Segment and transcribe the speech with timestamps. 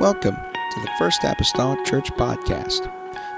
[0.00, 2.90] Welcome to the First Apostolic Church Podcast.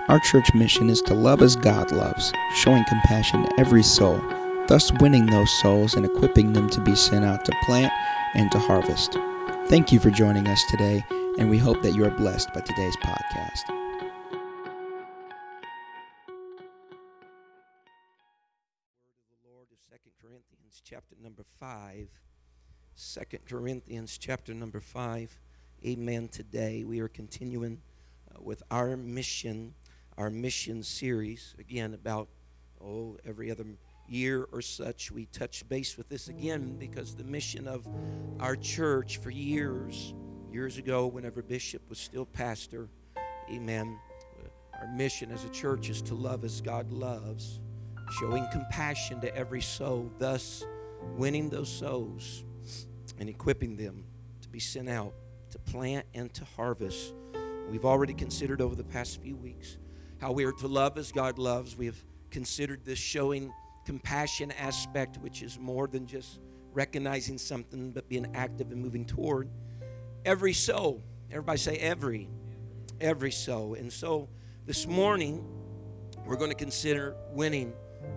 [0.08, 4.22] Our church mission is to love as God loves, showing compassion to every soul,
[4.68, 7.92] thus winning those souls and equipping them to be sent out to plant
[8.34, 9.18] and to harvest.
[9.66, 11.04] Thank you for joining us today,
[11.36, 13.62] and we hope that you are blessed by today's podcast.
[20.84, 22.08] chapter number 5.
[23.14, 25.40] 2 Corinthians chapter number 5.
[25.84, 26.28] Amen.
[26.28, 27.80] Today we are continuing
[28.30, 29.74] uh, with our mission,
[30.16, 31.56] our mission series.
[31.58, 32.28] Again, about,
[32.80, 33.64] oh, every other
[34.06, 37.88] year or such, we touch base with this again because the mission of
[38.38, 40.14] our church for years,
[40.52, 42.88] years ago, whenever Bishop was still pastor,
[43.50, 43.98] amen.
[44.80, 47.58] Our mission as a church is to love as God loves
[48.20, 50.64] showing compassion to every soul, thus
[51.16, 52.44] winning those souls
[53.18, 54.04] and equipping them
[54.42, 55.14] to be sent out
[55.72, 57.14] plant and to harvest.
[57.70, 59.78] We've already considered over the past few weeks
[60.20, 61.76] how we are to love as God loves.
[61.76, 61.96] We have
[62.30, 63.52] considered this showing
[63.86, 66.40] compassion aspect, which is more than just
[66.72, 69.48] recognizing something, but being active and moving toward
[70.26, 71.02] every soul.
[71.30, 72.28] Everybody say every,
[73.00, 73.74] every soul.
[73.74, 74.28] And so
[74.66, 75.42] this morning,
[76.26, 77.72] we're going to consider winning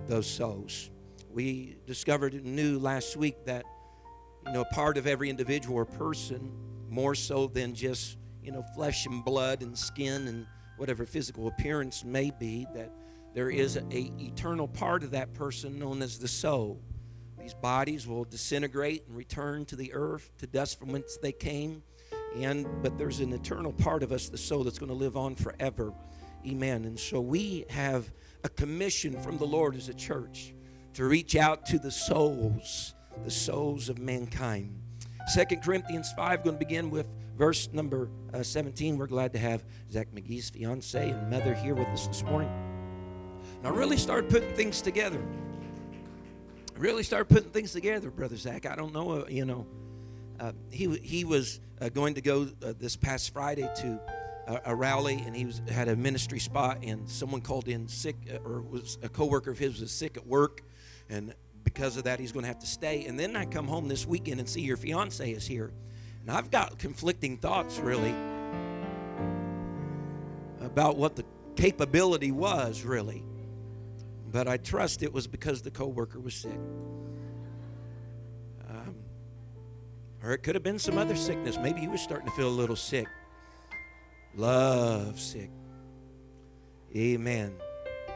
[0.07, 0.89] those souls.
[1.31, 3.65] We discovered and knew last week that,
[4.45, 6.51] you know, part of every individual or person,
[6.95, 12.05] more so than just, you know, flesh and blood and skin and whatever physical appearance
[12.05, 12.89] may be, that
[13.33, 16.79] there is a eternal part of that person known as the soul.
[17.37, 21.83] These bodies will disintegrate and return to the earth, to dust from whence they came.
[22.37, 25.35] And but there's an eternal part of us, the soul, that's going to live on
[25.35, 25.93] forever.
[26.47, 26.85] Amen.
[26.85, 28.09] And so we have
[28.45, 30.53] a commission from the Lord as a church
[30.93, 32.93] to reach out to the souls,
[33.25, 34.84] the souls of mankind.
[35.27, 38.97] Second Corinthians 5, going to begin with verse number uh, 17.
[38.97, 42.51] We're glad to have Zach McGee's fiance and mother here with us this morning.
[43.63, 45.19] Now, really start putting things together.
[46.77, 48.67] Really start putting things together, Brother Zach.
[48.67, 49.65] I don't know, uh, you know.
[50.39, 53.99] Uh, he, he was uh, going to go uh, this past Friday to
[54.47, 58.15] a, a rally, and he was, had a ministry spot, and someone called in sick,
[58.31, 60.61] uh, or was a coworker of his was sick at work,
[61.09, 61.33] and
[61.75, 63.05] because of that, he's going to have to stay.
[63.05, 65.71] And then I come home this weekend and see your fiance is here,
[66.21, 68.15] and I've got conflicting thoughts really
[70.61, 71.25] about what the
[71.55, 73.23] capability was really,
[74.31, 76.57] but I trust it was because the coworker was sick.
[78.69, 78.95] Um,
[80.23, 81.57] or it could have been some other sickness.
[81.61, 83.07] Maybe he was starting to feel a little sick.
[84.35, 85.51] Love sick.
[86.95, 87.53] Amen.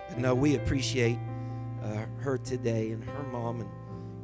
[0.08, 1.20] But no, we appreciate
[1.84, 3.70] uh, her today and her mom, and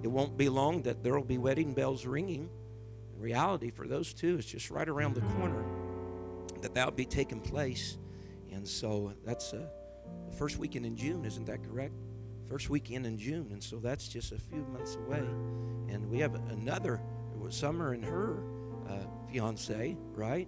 [0.04, 2.50] it won't be long that there will be wedding bells ringing.
[3.16, 5.64] In reality, for those two, it's just right around the corner
[6.62, 7.98] that that will be taking place.
[8.52, 9.68] And so that's uh,
[10.30, 11.94] the first weekend in June, isn't that correct?
[12.48, 15.24] First weekend in June, and so that's just a few months away.
[15.90, 17.02] And we have another
[17.50, 18.38] Summer and her
[18.90, 18.98] uh,
[19.32, 20.48] fiance, right,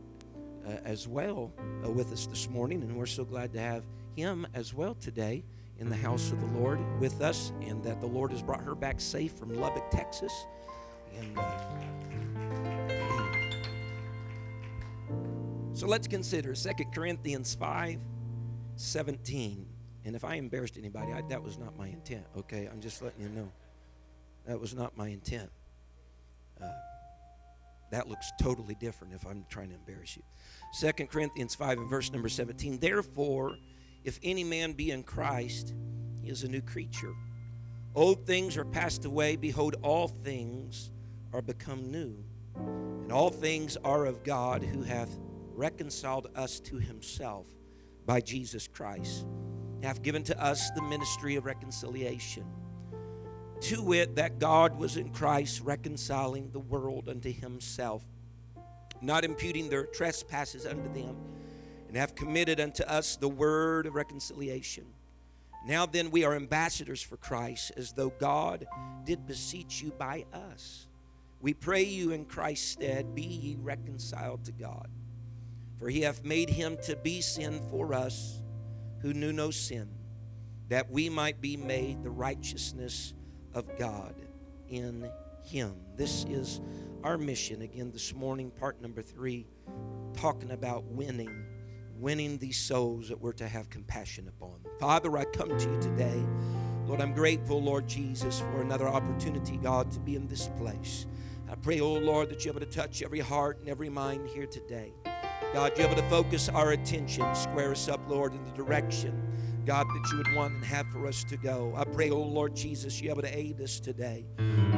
[0.68, 1.54] uh, as well
[1.86, 3.84] uh, with us this morning, and we're so glad to have
[4.16, 5.44] him as well today
[5.80, 8.76] in the house of the Lord with us, and that the Lord has brought her
[8.76, 10.34] back safe from Lubbock, Texas.
[11.18, 11.78] And uh,
[15.74, 18.00] so let's consider Second Corinthians 5
[18.76, 19.66] 17.
[20.06, 22.70] And if I embarrassed anybody, I, that was not my intent, okay?
[22.72, 23.52] I'm just letting you know.
[24.46, 25.50] That was not my intent.
[26.62, 26.72] Uh,
[27.92, 30.24] that looks totally different if I'm trying to embarrass you.
[30.74, 32.80] Second Corinthians 5 and verse number 17.
[32.80, 33.58] Therefore,
[34.08, 35.74] if any man be in Christ,
[36.22, 37.14] he is a new creature.
[37.94, 39.36] Old things are passed away.
[39.36, 40.92] Behold, all things
[41.34, 42.16] are become new.
[42.56, 45.10] And all things are of God who hath
[45.54, 47.48] reconciled us to himself
[48.06, 49.28] by Jesus Christ,
[49.84, 52.46] hath given to us the ministry of reconciliation
[53.60, 58.04] to wit, that God was in Christ reconciling the world unto himself,
[59.02, 61.18] not imputing their trespasses unto them,
[61.88, 64.86] and have committed unto us the word of reconciliation.
[65.66, 68.68] Now then, we are ambassadors for Christ, as though God
[69.06, 70.88] did beseech you by us.
[71.42, 74.88] We pray you in Christ's stead, be ye reconciled to God.
[75.78, 78.42] For he hath made him to be sin for us
[79.02, 79.90] who knew no sin,
[80.70, 83.14] that we might be made the righteousness
[83.54, 84.16] of God
[84.70, 85.10] in
[85.44, 85.76] Him.
[85.96, 86.62] This is
[87.04, 89.48] our mission again this morning, part number three,
[90.14, 91.46] talking about winning,
[92.00, 94.60] winning these souls that we're to have compassion upon.
[94.80, 96.24] Father, I come to you today.
[96.86, 101.06] Lord, I'm grateful, Lord Jesus, for another opportunity, God, to be in this place.
[101.50, 104.46] I pray, oh Lord, that you're able to touch every heart and every mind here
[104.46, 104.94] today.
[105.54, 109.27] God, you're able to focus our attention, square us up, Lord, in the direction,
[109.68, 111.74] God, that you would want and have for us to go.
[111.76, 114.26] I pray, oh Lord Jesus, you're able to aid us today.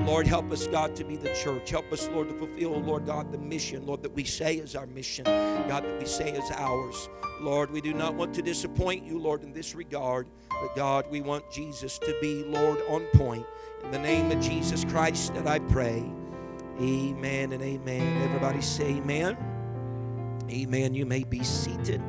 [0.03, 1.69] Lord, help us, God, to be the church.
[1.69, 4.75] Help us, Lord, to fulfill, oh, Lord God, the mission, Lord, that we say is
[4.75, 7.07] our mission, God, that we say is ours.
[7.39, 11.21] Lord, we do not want to disappoint you, Lord, in this regard, but God, we
[11.21, 13.45] want Jesus to be, Lord, on point.
[13.83, 16.03] In the name of Jesus Christ that I pray.
[16.81, 18.23] Amen and amen.
[18.23, 19.37] Everybody say amen.
[20.49, 20.95] Amen.
[20.95, 22.01] You may be seated.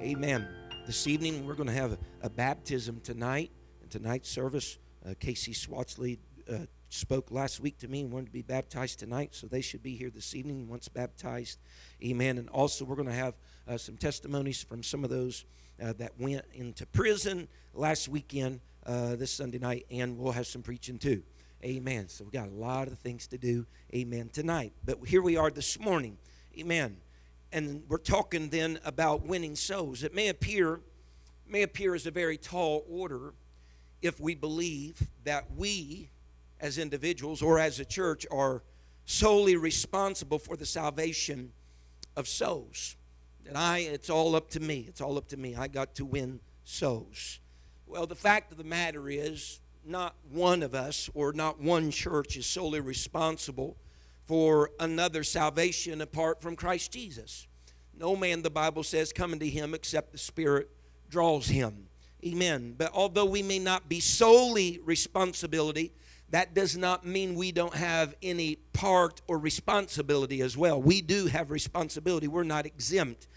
[0.00, 0.57] Amen.
[0.88, 3.50] This evening we're going to have a, baptism tonight.
[3.82, 6.16] In tonight's service, uh, Casey Swatsley
[6.50, 9.82] uh, spoke last week to me and wanted to be baptized tonight, so they should
[9.82, 11.58] be here this evening once baptized.
[12.02, 12.38] Amen.
[12.38, 13.34] And also we're going to have
[13.68, 15.44] uh, some testimonies from some of those
[15.78, 20.62] uh, that went into prison last weekend, uh, this Sunday night, and we'll have some
[20.62, 21.22] preaching too.
[21.62, 22.08] Amen.
[22.08, 23.66] So we've got a lot of things to do.
[23.94, 24.30] Amen.
[24.32, 26.16] Tonight, but here we are this morning.
[26.58, 26.96] Amen
[27.52, 30.02] and we're talking then about winning souls.
[30.02, 30.80] It may appear
[31.46, 33.32] may appear as a very tall order
[34.02, 36.10] if we believe that we
[36.60, 38.62] as individuals or as a church are
[39.06, 41.50] solely responsible for the salvation
[42.16, 42.96] of souls.
[43.44, 44.84] That I it's all up to me.
[44.88, 45.56] It's all up to me.
[45.56, 47.40] I got to win souls.
[47.86, 52.36] Well, the fact of the matter is not one of us or not one church
[52.36, 53.78] is solely responsible
[54.28, 57.48] for another salvation apart from Christ Jesus.
[57.98, 60.68] No man, the Bible says, coming to him except the Spirit
[61.08, 61.88] draws him.
[62.24, 62.74] Amen.
[62.76, 65.92] But although we may not be solely responsibility,
[66.28, 70.80] that does not mean we don't have any part or responsibility as well.
[70.80, 72.28] We do have responsibility.
[72.28, 73.28] We're not exempt.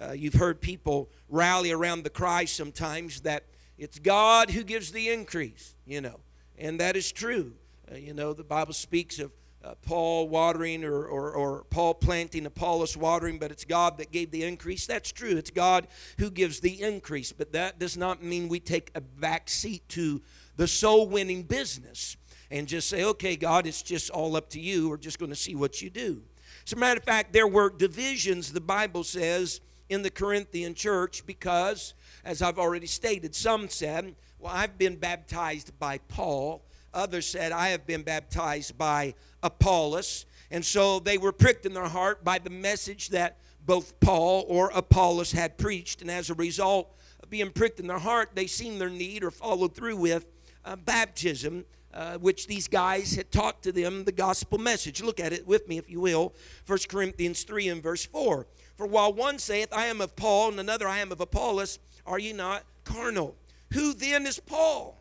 [0.00, 3.44] Uh, you've heard people rally around the cry sometimes that
[3.76, 6.20] it's God who gives the increase, you know,
[6.56, 7.52] and that is true.
[7.90, 9.30] Uh, you know, the Bible speaks of
[9.68, 14.30] uh, Paul watering or, or, or, Paul planting, Apollos watering, but it's God that gave
[14.30, 14.86] the increase.
[14.86, 15.36] That's true.
[15.36, 15.88] It's God
[16.18, 20.22] who gives the increase, but that does not mean we take a back seat to
[20.56, 22.16] the soul winning business
[22.50, 24.88] and just say, okay, God, it's just all up to you.
[24.88, 26.22] We're just going to see what you do.
[26.66, 29.60] As a matter of fact, there were divisions, the Bible says,
[29.90, 31.92] in the Corinthian church because,
[32.24, 36.62] as I've already stated, some said, well, I've been baptized by Paul
[36.98, 40.26] Others said, I have been baptized by Apollos.
[40.50, 44.70] And so they were pricked in their heart by the message that both Paul or
[44.74, 46.02] Apollos had preached.
[46.02, 46.92] And as a result
[47.22, 50.26] of being pricked in their heart, they seen their need or followed through with
[50.64, 51.64] uh, baptism.
[51.94, 55.02] Uh, which these guys had taught to them the gospel message.
[55.02, 56.34] Look at it with me, if you will.
[56.66, 58.46] 1 Corinthians 3 and verse 4.
[58.76, 62.18] For while one saith, I am of Paul, and another, I am of Apollos, are
[62.18, 63.36] ye not carnal?
[63.72, 64.97] Who then is Paul?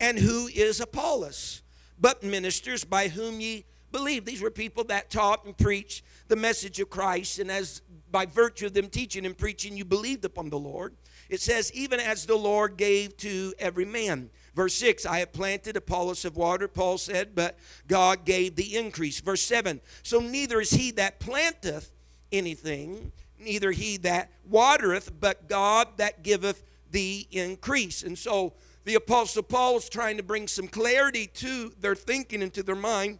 [0.00, 1.62] And who is Apollos?
[2.00, 4.24] But ministers by whom ye believe.
[4.24, 8.66] These were people that taught and preached the message of Christ, and as by virtue
[8.66, 10.94] of them teaching and preaching, you believed upon the Lord.
[11.28, 14.30] It says, even as the Lord gave to every man.
[14.54, 19.20] Verse 6, I have planted Apollos of water, Paul said, but God gave the increase.
[19.20, 21.92] Verse 7, so neither is he that planteth
[22.32, 28.02] anything, neither he that watereth, but God that giveth the increase.
[28.02, 28.54] And so
[28.84, 32.76] the Apostle Paul is trying to bring some clarity to their thinking and to their
[32.76, 33.18] mind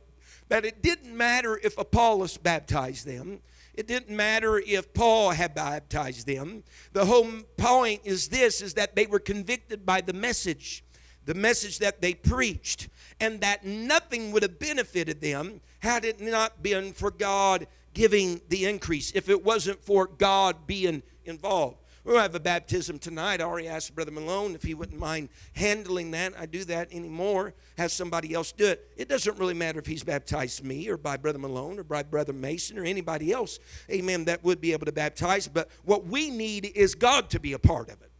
[0.49, 3.41] that it didn't matter if Apollos baptized them.
[3.75, 6.65] It didn't matter if Paul had baptized them.
[6.93, 10.85] The whole point is this is that they were convicted by the message,
[11.25, 12.89] the message that they preached,
[13.21, 18.67] and that nothing would have benefited them had it not been for God giving the
[18.67, 21.80] increase, if it wasn't for God being involved.
[22.03, 23.43] We'll have a baptism tonight.
[23.43, 26.33] I already asked Brother Malone if he wouldn't mind handling that.
[26.39, 27.53] I do that anymore.
[27.77, 28.91] Have somebody else do it.
[28.97, 32.33] It doesn't really matter if he's baptized me or by Brother Malone or by Brother
[32.33, 33.59] Mason or anybody else,
[33.91, 35.47] amen, that would be able to baptize.
[35.47, 38.11] But what we need is God to be a part of it.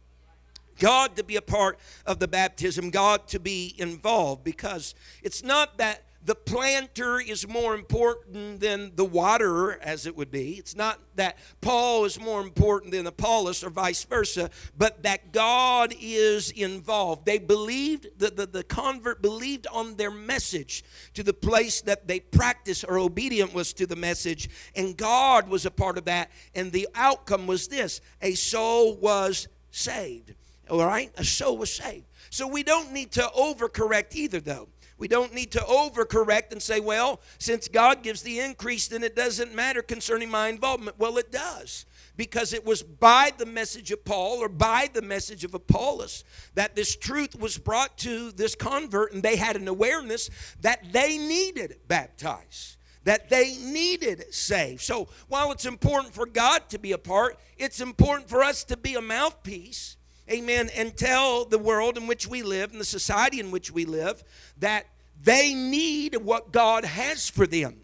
[0.77, 5.77] God to be a part of the baptism, God to be involved because it's not
[5.77, 10.53] that the planter is more important than the waterer, as it would be.
[10.53, 15.93] It's not that Paul is more important than Apollos or vice versa, but that God
[15.99, 17.25] is involved.
[17.25, 20.83] They believed, that the, the convert believed on their message
[21.15, 25.65] to the place that they practiced or obedient was to the message, and God was
[25.65, 26.29] a part of that.
[26.53, 30.35] And the outcome was this a soul was saved.
[30.69, 31.11] All right?
[31.17, 32.05] A soul was saved.
[32.29, 34.69] So we don't need to overcorrect either, though.
[35.01, 39.15] We don't need to overcorrect and say, well, since God gives the increase, then it
[39.15, 40.99] doesn't matter concerning my involvement.
[40.99, 41.87] Well, it does.
[42.15, 46.75] Because it was by the message of Paul or by the message of Apollos that
[46.75, 50.29] this truth was brought to this convert, and they had an awareness
[50.61, 54.81] that they needed baptized that they needed saved.
[54.81, 58.77] So while it's important for God to be a part, it's important for us to
[58.77, 59.97] be a mouthpiece,
[60.29, 63.85] amen, and tell the world in which we live and the society in which we
[63.85, 64.23] live
[64.59, 64.85] that
[65.23, 67.77] they need what God has for them.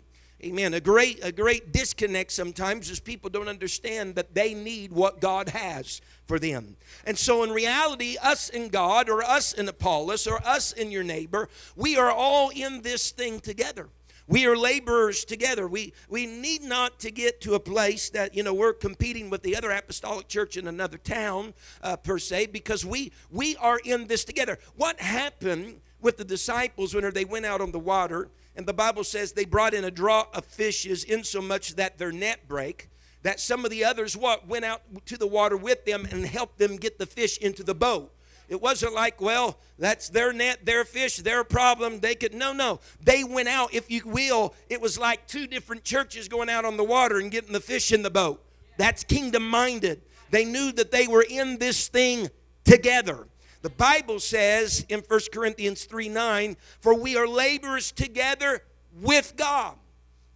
[0.44, 0.76] Amen.
[0.76, 5.50] A great, a great disconnect sometimes is people don't understand that they need what God
[5.50, 6.78] has for them.
[7.06, 11.04] And so, in reality, us and God, or us and Apollos, or us and your
[11.04, 13.90] neighbor, we are all in this thing together.
[14.28, 15.68] We are laborers together.
[15.68, 19.42] We, we need not to get to a place that, you know, we're competing with
[19.42, 24.06] the other apostolic church in another town, uh, per se, because we, we are in
[24.06, 24.60] this together.
[24.76, 28.30] What happened with the disciples when they went out on the water?
[28.56, 32.48] And the Bible says they brought in a draw of fishes, insomuch that their net
[32.48, 32.90] break.
[33.24, 36.58] That some of the others what went out to the water with them and helped
[36.58, 38.14] them get the fish into the boat.
[38.50, 42.00] It wasn't like, well, that's their net, their fish, their problem.
[42.00, 42.80] They could, no, no.
[43.04, 46.78] They went out, if you will, it was like two different churches going out on
[46.78, 48.42] the water and getting the fish in the boat.
[48.78, 50.02] That's kingdom minded.
[50.30, 52.30] They knew that they were in this thing
[52.64, 53.28] together.
[53.68, 58.64] The Bible says in 1 Corinthians 3 9, for we are laborers together
[59.02, 59.76] with God.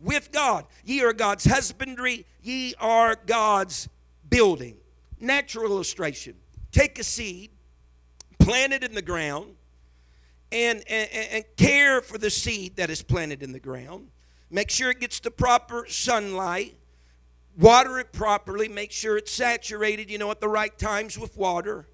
[0.01, 0.65] With God.
[0.83, 3.87] Ye are God's husbandry, ye are God's
[4.29, 4.75] building.
[5.17, 6.35] Natural illustration.
[6.73, 7.51] Take a seed,
[8.37, 9.55] plant it in the ground,
[10.51, 14.09] and, and, and care for the seed that is planted in the ground.
[14.49, 16.75] Make sure it gets the proper sunlight.
[17.57, 18.67] Water it properly.
[18.67, 21.87] Make sure it's saturated, you know, at the right times with water.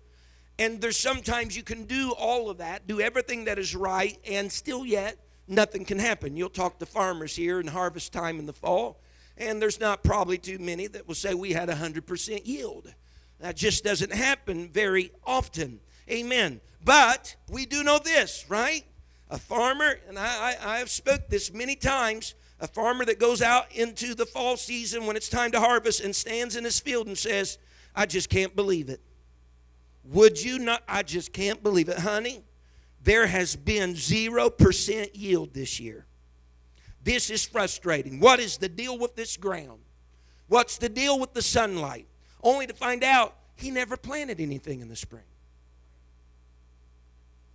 [0.59, 4.51] And there's sometimes you can do all of that, do everything that is right, and
[4.51, 6.35] still yet nothing can happen.
[6.35, 8.99] You'll talk to farmers here in harvest time in the fall,
[9.37, 12.93] and there's not probably too many that will say we had 100% yield.
[13.39, 15.79] That just doesn't happen very often.
[16.09, 16.59] Amen.
[16.83, 18.83] But we do know this, right?
[19.29, 23.41] A farmer, and I, I, I have spoke this many times, a farmer that goes
[23.41, 27.07] out into the fall season when it's time to harvest and stands in his field
[27.07, 27.59] and says,
[27.95, 29.01] I just can't believe it.
[30.07, 30.83] Would you not?
[30.87, 32.43] I just can't believe it, honey.
[33.03, 36.05] There has been 0% yield this year.
[37.03, 38.19] This is frustrating.
[38.19, 39.79] What is the deal with this ground?
[40.47, 42.07] What's the deal with the sunlight?
[42.41, 45.23] Only to find out he never planted anything in the spring.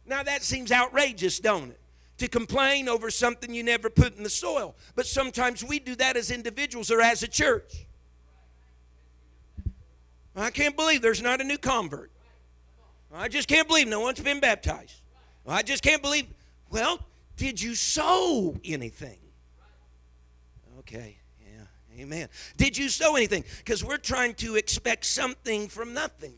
[0.04, 1.80] Now that seems outrageous, don't it?
[2.18, 4.74] To complain over something you never put in the soil.
[4.94, 7.86] But sometimes we do that as individuals or as a church.
[10.36, 12.11] I can't believe there's not a new convert.
[13.14, 15.00] I just can't believe no one's been baptized.
[15.46, 16.26] I just can't believe.
[16.70, 16.98] Well,
[17.36, 19.18] did you sow anything?
[20.80, 22.28] Okay, yeah, amen.
[22.56, 23.44] Did you sow anything?
[23.58, 26.34] Because we're trying to expect something from nothing.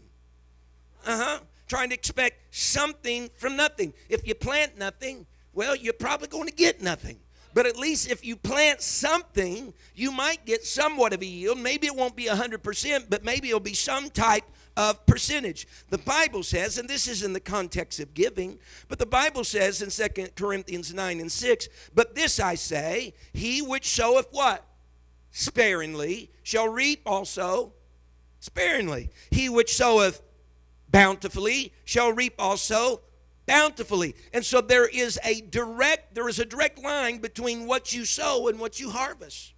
[1.07, 3.93] Uh huh trying to expect something from nothing.
[4.09, 7.19] If you plant nothing, well, you're probably going to get nothing.
[7.52, 11.59] But at least if you plant something, you might get somewhat of a yield.
[11.59, 14.45] Maybe it won't be 100%, but maybe it'll be some type
[14.76, 15.66] of percentage.
[15.90, 19.83] The Bible says, and this is in the context of giving, but the Bible says
[19.83, 24.64] in 2 Corinthians 9 and 6, but this I say, he which soweth what?
[25.31, 27.73] Sparingly shall reap also
[28.40, 29.11] sparingly.
[29.31, 30.21] He which soweth
[30.90, 33.00] bountifully shall reap also
[33.47, 34.14] bountifully.
[34.33, 38.49] And so there is a direct there is a direct line between what you sow
[38.49, 39.53] and what you harvest.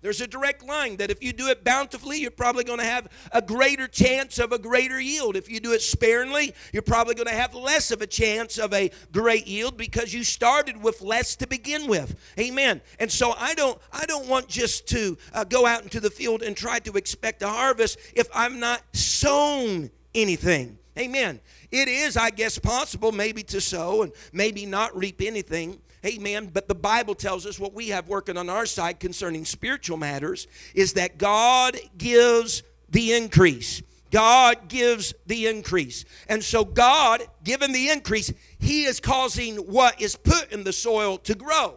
[0.00, 3.08] There's a direct line that if you do it bountifully, you're probably going to have
[3.32, 5.34] a greater chance of a greater yield.
[5.34, 8.72] If you do it sparingly, you're probably going to have less of a chance of
[8.72, 12.16] a great yield because you started with less to begin with.
[12.38, 12.80] Amen.
[13.00, 16.42] And so I don't I don't want just to uh, go out into the field
[16.42, 20.78] and try to expect a harvest if I'm not sown anything.
[20.96, 21.40] Amen.
[21.70, 25.80] It is, I guess, possible maybe to sow and maybe not reap anything.
[26.04, 26.50] Amen.
[26.52, 30.46] But the Bible tells us what we have working on our side concerning spiritual matters
[30.74, 33.82] is that God gives the increase.
[34.10, 36.04] God gives the increase.
[36.28, 41.18] And so, God, given the increase, He is causing what is put in the soil
[41.18, 41.74] to grow.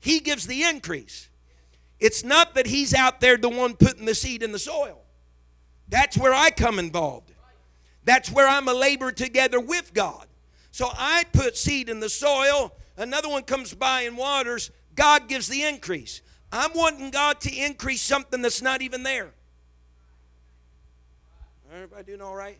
[0.00, 1.28] He gives the increase.
[1.98, 5.00] It's not that He's out there the one putting the seed in the soil.
[5.88, 7.32] That's where I come involved.
[8.04, 10.26] That's where I'm a laborer together with God.
[10.72, 15.48] So I put seed in the soil, another one comes by and waters, God gives
[15.48, 16.22] the increase.
[16.52, 19.32] I'm wanting God to increase something that's not even there.
[21.72, 22.58] Everybody doing all right?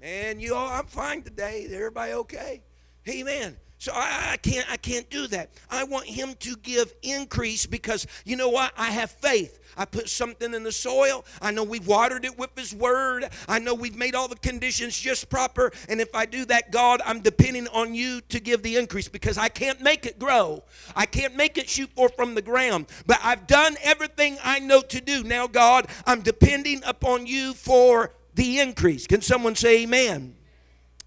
[0.00, 1.66] Man, you all, I'm fine today.
[1.70, 2.62] Everybody okay?
[3.08, 3.56] Amen.
[3.80, 5.50] So I, I, can't I can't do that.
[5.70, 8.72] I want him to give increase because you know what?
[8.76, 9.60] I have faith.
[9.76, 11.24] I put something in the soil.
[11.40, 13.26] I know we've watered it with his word.
[13.46, 15.70] I know we've made all the conditions just proper.
[15.88, 19.38] And if I do that, God, I'm depending on you to give the increase because
[19.38, 20.64] I can't make it grow.
[20.96, 22.86] I can't make it shoot forth from the ground.
[23.06, 25.22] But I've done everything I know to do.
[25.22, 29.06] Now, God, I'm depending upon you for the increase.
[29.06, 30.34] Can someone say amen?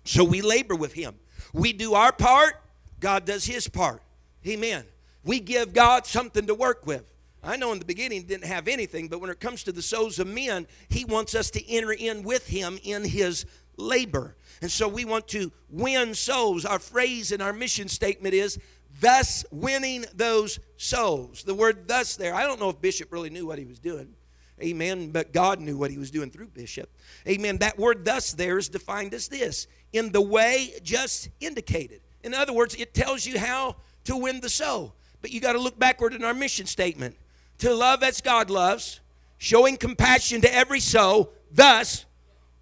[0.05, 1.15] So we labor with him.
[1.53, 2.60] We do our part,
[3.01, 4.01] God does his part.
[4.47, 4.85] Amen.
[5.23, 7.11] We give God something to work with.
[7.43, 9.81] I know in the beginning he didn't have anything, but when it comes to the
[9.81, 13.45] souls of men, he wants us to enter in with him in his
[13.77, 14.35] labor.
[14.61, 16.65] And so we want to win souls.
[16.65, 18.59] Our phrase in our mission statement is
[18.99, 21.43] thus winning those souls.
[21.43, 24.13] The word thus there, I don't know if Bishop really knew what he was doing.
[24.61, 25.09] Amen.
[25.09, 26.89] But God knew what he was doing through Bishop.
[27.27, 27.57] Amen.
[27.57, 32.01] That word thus there is defined as this in the way just indicated.
[32.23, 33.75] In other words, it tells you how
[34.05, 34.93] to win the soul.
[35.21, 37.15] But you got to look backward in our mission statement.
[37.59, 38.99] To love as God loves,
[39.37, 42.05] showing compassion to every soul, thus,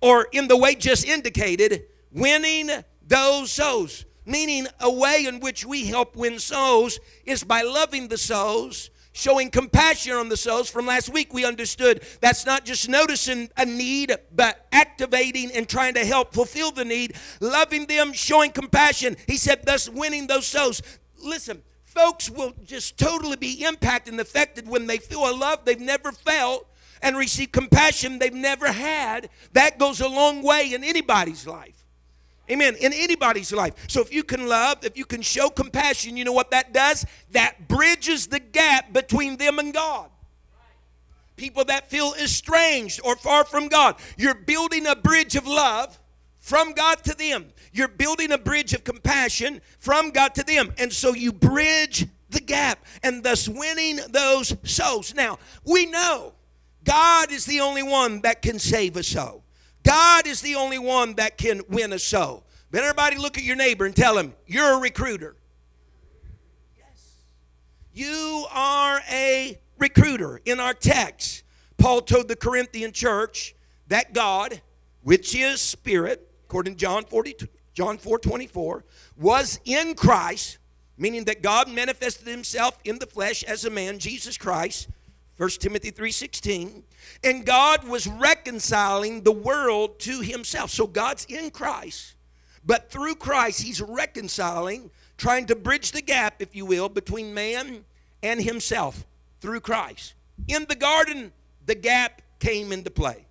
[0.02, 2.70] or in the way just indicated, winning
[3.08, 4.06] those souls.
[4.26, 9.50] Meaning, a way in which we help win souls is by loving the souls showing
[9.50, 10.70] compassion on the souls.
[10.70, 15.96] From last week, we understood that's not just noticing a need, but activating and trying
[15.96, 19.18] to help fulfill the need, loving them, showing compassion.
[19.28, 20.82] He said, thus winning those souls.
[21.18, 25.80] Listen, folks will just totally be impacted and affected when they feel a love they've
[25.80, 26.68] never felt
[27.02, 29.30] and receive compassion they've never had.
[29.54, 31.79] That goes a long way in anybody's life.
[32.52, 32.76] Amen.
[32.80, 33.74] In anybody's life.
[33.88, 37.06] So if you can love, if you can show compassion, you know what that does?
[37.32, 40.10] That bridges the gap between them and God.
[41.36, 43.96] People that feel estranged or far from God.
[44.18, 45.98] You're building a bridge of love
[46.40, 47.54] from God to them.
[47.72, 50.74] You're building a bridge of compassion from God to them.
[50.78, 55.14] And so you bridge the gap and thus winning those souls.
[55.14, 56.34] Now, we know
[56.84, 59.39] God is the only one that can save a soul.
[59.84, 62.44] God is the only one that can win a soul.
[62.72, 65.36] But everybody look at your neighbor and tell him, You're a recruiter.
[66.78, 67.16] Yes.
[67.94, 70.42] You are a recruiter.
[70.46, 71.44] In our text,
[71.78, 73.56] Paul told the Corinthian church
[73.88, 74.62] that God,
[75.04, 78.84] which is spirit, according to John 42, John 4 24,
[79.18, 80.60] was in Christ,
[80.98, 84.90] meaning that God manifested himself in the flesh as a man, Jesus Christ
[85.40, 86.84] 1 Timothy 3:16.
[87.24, 90.70] And God was reconciling the world to himself.
[90.70, 92.16] So God's in Christ,
[92.66, 97.86] but through Christ he's reconciling, trying to bridge the gap if you will between man
[98.22, 99.06] and himself
[99.40, 100.14] through Christ.
[100.50, 101.32] In the garden
[101.66, 103.26] the gap came into play.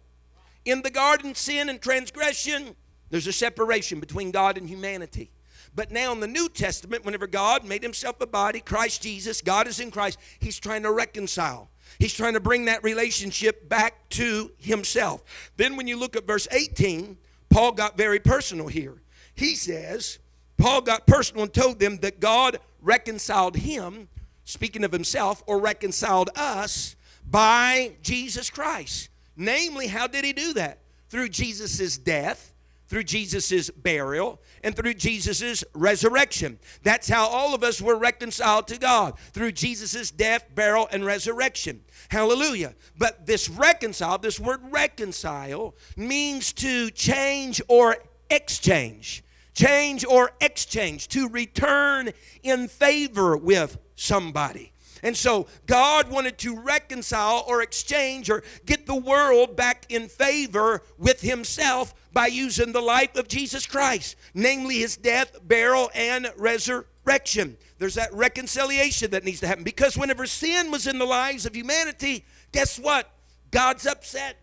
[0.65, 2.75] In the garden sin and transgression
[3.11, 5.31] there's a separation between God and humanity.
[5.75, 9.69] But now in the New Testament, whenever God made himself a body, Christ Jesus, God
[9.69, 11.71] is in Christ, he's trying to reconcile.
[11.99, 15.23] He's trying to bring that relationship back to himself.
[15.57, 17.17] Then, when you look at verse 18,
[17.51, 19.01] Paul got very personal here.
[19.35, 20.19] He says,
[20.57, 24.09] Paul got personal and told them that God reconciled him,
[24.45, 26.97] speaking of himself, or reconciled us
[27.29, 29.09] by Jesus Christ.
[29.37, 30.79] Namely, how did he do that?
[31.09, 32.53] Through Jesus' death
[32.89, 36.59] through Jesus' burial and through Jesus' resurrection.
[36.83, 41.83] That's how all of us were reconciled to God through Jesus' death, burial, and resurrection.
[42.09, 42.75] Hallelujah.
[42.97, 47.97] But this reconcile, this word reconcile, means to change or
[48.31, 49.23] exchange.
[49.55, 52.11] Change or exchange, to return
[52.45, 54.73] in favor with somebody.
[55.03, 60.83] And so God wanted to reconcile or exchange or get the world back in favor
[60.99, 67.57] with Himself by using the life of Jesus Christ, namely His death, burial, and resurrection.
[67.79, 71.55] There's that reconciliation that needs to happen because whenever sin was in the lives of
[71.55, 73.11] humanity, guess what?
[73.51, 74.37] God's upset.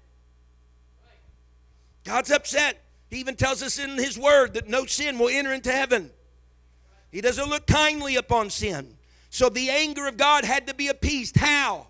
[2.05, 2.81] God's upset.
[3.09, 6.11] He even tells us in His Word that no sin will enter into heaven.
[7.11, 8.94] He doesn't look kindly upon sin.
[9.35, 11.35] So the anger of God had to be appeased.
[11.35, 11.87] How?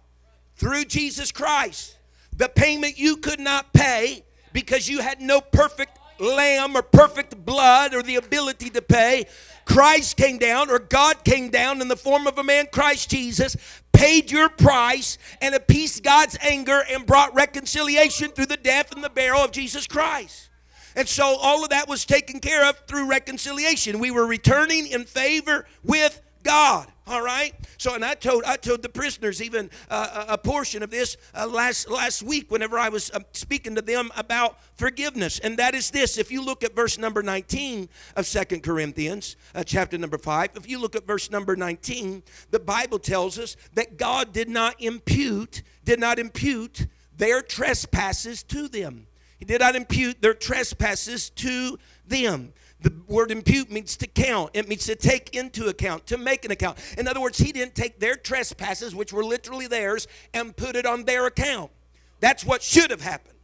[0.55, 1.95] Through Jesus Christ.
[2.35, 7.93] The payment you could not pay because you had no perfect lamb or perfect blood
[7.93, 9.27] or the ability to pay.
[9.63, 13.55] Christ came down, or God came down in the form of a man, Christ Jesus,
[13.93, 19.09] paid your price and appeased God's anger and brought reconciliation through the death and the
[19.11, 20.49] burial of Jesus Christ.
[20.95, 23.99] And so all of that was taken care of through reconciliation.
[23.99, 26.87] We were returning in favor with God.
[27.07, 27.53] All right.
[27.77, 31.45] So, and I told I told the prisoners even uh, a portion of this uh,
[31.45, 35.91] last last week whenever I was uh, speaking to them about forgiveness, and that is
[35.91, 40.51] this: if you look at verse number nineteen of Second Corinthians, uh, chapter number five,
[40.55, 44.81] if you look at verse number nineteen, the Bible tells us that God did not
[44.81, 49.07] impute did not impute their trespasses to them.
[49.37, 51.77] He did not impute their trespasses to
[52.07, 52.53] them.
[52.85, 54.51] The word impute means to count.
[54.53, 56.77] It means to take into account, to make an account.
[56.99, 60.85] In other words, he didn't take their trespasses, which were literally theirs, and put it
[60.85, 61.71] on their account.
[62.19, 63.39] That's what should have happened.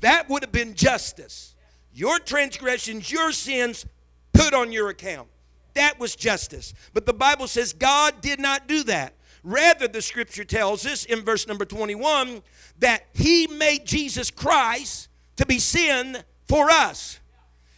[0.00, 1.54] That would have been justice.
[1.94, 3.86] Your transgressions, your sins,
[4.34, 5.28] put on your account.
[5.72, 6.74] That was justice.
[6.92, 9.14] But the Bible says God did not do that.
[9.42, 12.42] Rather, the scripture tells us in verse number 21
[12.80, 17.20] that he made Jesus Christ to be sin for us.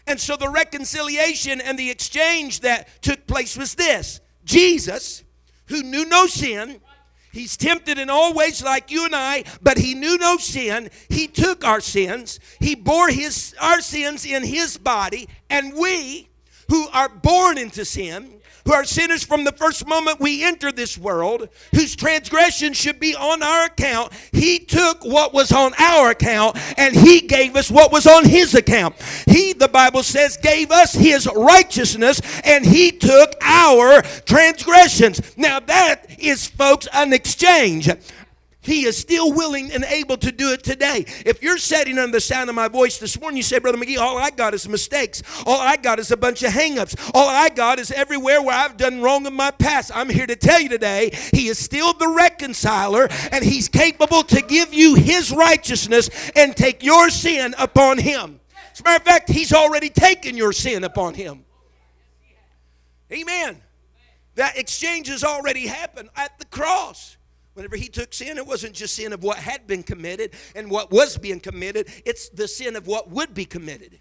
[0.09, 5.23] And so the reconciliation and the exchange that took place was this Jesus,
[5.66, 6.81] who knew no sin,
[7.31, 10.90] He's tempted in all ways like you and I, but he knew no sin.
[11.09, 12.40] He took our sins.
[12.59, 16.31] He bore his our sins in his body, and we
[16.68, 18.38] who are born into sin,
[18.68, 23.16] who are sinners from the first moment we enter this world, whose transgression should be
[23.16, 27.90] on our account, he took what was on our account and he gave us what
[27.90, 28.94] was on his account.
[29.26, 35.35] He, the Bible says, gave us his righteousness and he took our transgressions.
[35.38, 37.88] Now, that is, folks, an exchange.
[38.68, 41.07] He is still willing and able to do it today.
[41.24, 43.96] If you're sitting under the sound of my voice this morning, you say, Brother McGee,
[43.96, 45.22] all I got is mistakes.
[45.46, 47.11] All I got is a bunch of hangups.
[47.14, 49.90] All I got is everywhere where I've done wrong in my past.
[49.94, 54.42] I'm here to tell you today, He is still the reconciler, and He's capable to
[54.42, 58.38] give you His righteousness and take your sin upon Him.
[58.72, 61.44] As a matter of fact, He's already taken your sin upon Him.
[63.11, 63.62] Amen.
[64.35, 67.17] That exchange has already happened at the cross.
[67.59, 70.92] Whenever he took sin, it wasn't just sin of what had been committed and what
[70.92, 73.99] was being committed, it's the sin of what would be committed.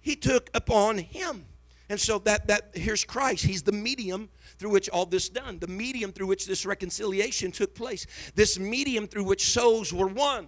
[0.00, 1.44] He took upon him.
[1.88, 3.44] And so that that here's Christ.
[3.44, 4.28] He's the medium
[4.60, 5.58] through which all this done.
[5.58, 8.06] The medium through which this reconciliation took place.
[8.36, 10.46] This medium through which souls were won.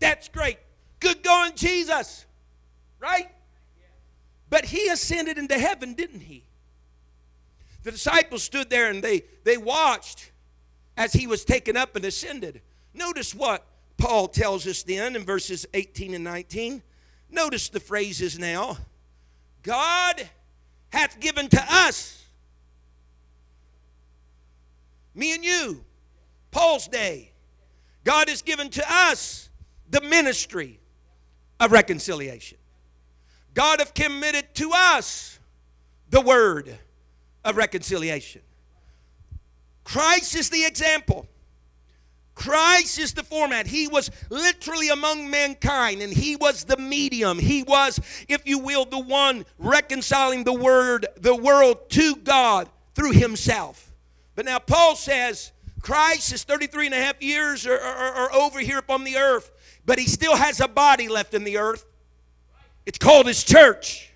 [0.00, 0.58] That's great.
[0.98, 2.26] Good going, Jesus.
[2.98, 3.30] Right?
[4.50, 6.42] But he ascended into heaven, didn't he?
[7.84, 10.32] The disciples stood there and they they watched
[10.98, 12.60] as he was taken up and ascended.
[12.92, 13.64] Notice what
[13.96, 16.82] Paul tells us then in verses 18 and 19.
[17.30, 18.76] Notice the phrases now.
[19.62, 20.28] God
[20.90, 22.24] hath given to us,
[25.14, 25.84] me and you,
[26.50, 27.30] Paul's day,
[28.02, 29.50] God has given to us
[29.90, 30.80] the ministry
[31.60, 32.58] of reconciliation.
[33.54, 35.38] God hath committed to us
[36.10, 36.76] the word
[37.44, 38.42] of reconciliation.
[39.88, 41.26] Christ is the example.
[42.34, 43.66] Christ is the format.
[43.66, 47.38] He was literally among mankind and he was the medium.
[47.38, 47.98] He was,
[48.28, 53.90] if you will, the one reconciling the word, the world to God through himself.
[54.34, 58.60] But now Paul says Christ is 33 and a half years or, or, or over
[58.60, 59.50] here upon the earth,
[59.86, 61.86] but he still has a body left in the earth.
[62.84, 64.12] It's called his church.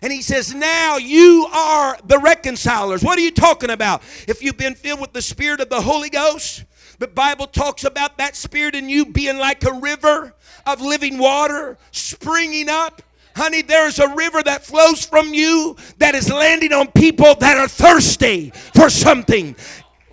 [0.00, 3.02] And he says, Now you are the reconcilers.
[3.02, 4.02] What are you talking about?
[4.28, 6.64] If you've been filled with the Spirit of the Holy Ghost,
[6.98, 10.34] the Bible talks about that Spirit in you being like a river
[10.66, 13.02] of living water springing up.
[13.36, 17.68] Honey, there's a river that flows from you that is landing on people that are
[17.68, 19.54] thirsty for something.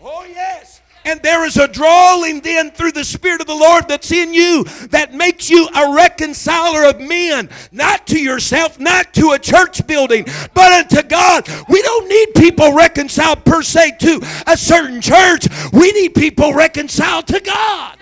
[0.01, 0.74] Oh, yes.
[1.05, 4.63] And there is a drawing then through the Spirit of the Lord that's in you
[4.89, 10.25] that makes you a reconciler of men, not to yourself, not to a church building,
[10.55, 11.47] but unto God.
[11.69, 15.47] We don't need people reconciled per se to a certain church.
[15.71, 17.97] We need people reconciled to God.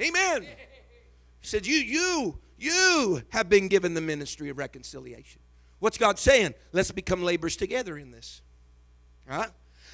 [0.00, 0.42] Amen.
[0.42, 5.40] He said, You, you, you have been given the ministry of reconciliation.
[5.78, 6.54] What's God saying?
[6.72, 8.40] Let's become laborers together in this.
[9.28, 9.50] Right?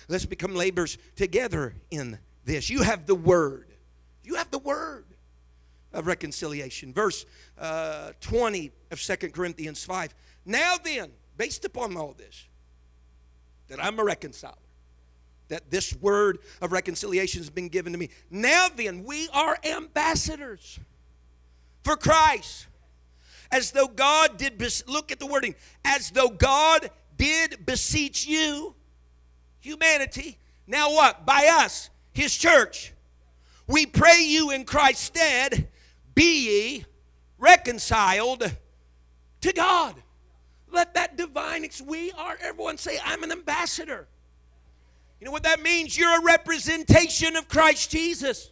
[0.09, 2.71] Let's become laborers together in this.
[2.71, 3.69] You have the word.
[4.25, 5.05] You have the word
[5.93, 6.93] of reconciliation.
[6.93, 7.27] Verse
[7.59, 10.15] uh, 20 of Second Corinthians 5.
[10.47, 12.47] Now then, based upon all this,
[13.69, 14.55] that I'm a reconciler,
[15.49, 18.11] that this word of reconciliation has been given to me.
[18.31, 20.79] Now then, we are ambassadors
[21.83, 22.67] for Christ.
[23.51, 28.75] As though God did, look at the wording, as though God did beseech you
[29.61, 30.39] humanity.
[30.67, 31.25] Now what?
[31.25, 32.93] By us, his church.
[33.67, 35.69] We pray you in Christ's stead,
[36.15, 36.85] be ye
[37.39, 38.57] reconciled
[39.43, 39.95] to God.
[40.71, 44.07] Let that divine, we are, everyone say, I'm an ambassador.
[45.21, 45.97] You know what that means?
[45.97, 48.51] You're a representation of Christ Jesus.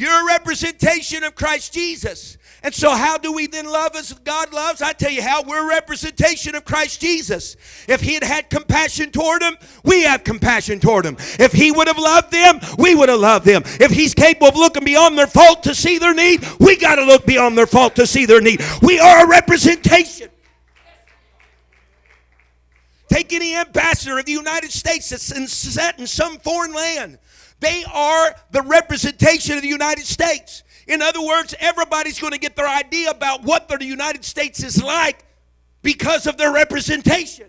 [0.00, 2.38] You're a representation of Christ Jesus.
[2.62, 4.80] And so, how do we then love as God loves?
[4.80, 7.54] I tell you how, we're a representation of Christ Jesus.
[7.86, 11.18] If He had had compassion toward them, we have compassion toward them.
[11.38, 13.62] If He would have loved them, we would have loved them.
[13.78, 17.04] If He's capable of looking beyond their fault to see their need, we got to
[17.04, 18.62] look beyond their fault to see their need.
[18.80, 20.30] We are a representation.
[23.10, 27.18] Take any ambassador of the United States that's in, set in some foreign land.
[27.60, 30.62] They are the representation of the United States.
[30.86, 34.82] In other words, everybody's going to get their idea about what the United States is
[34.82, 35.24] like
[35.82, 37.46] because of their representation.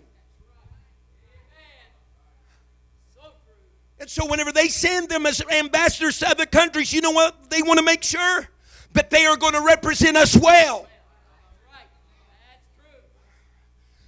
[3.98, 7.50] And so, whenever they send them as ambassadors to other countries, you know what?
[7.50, 8.48] They want to make sure
[8.94, 10.88] that they are going to represent us well.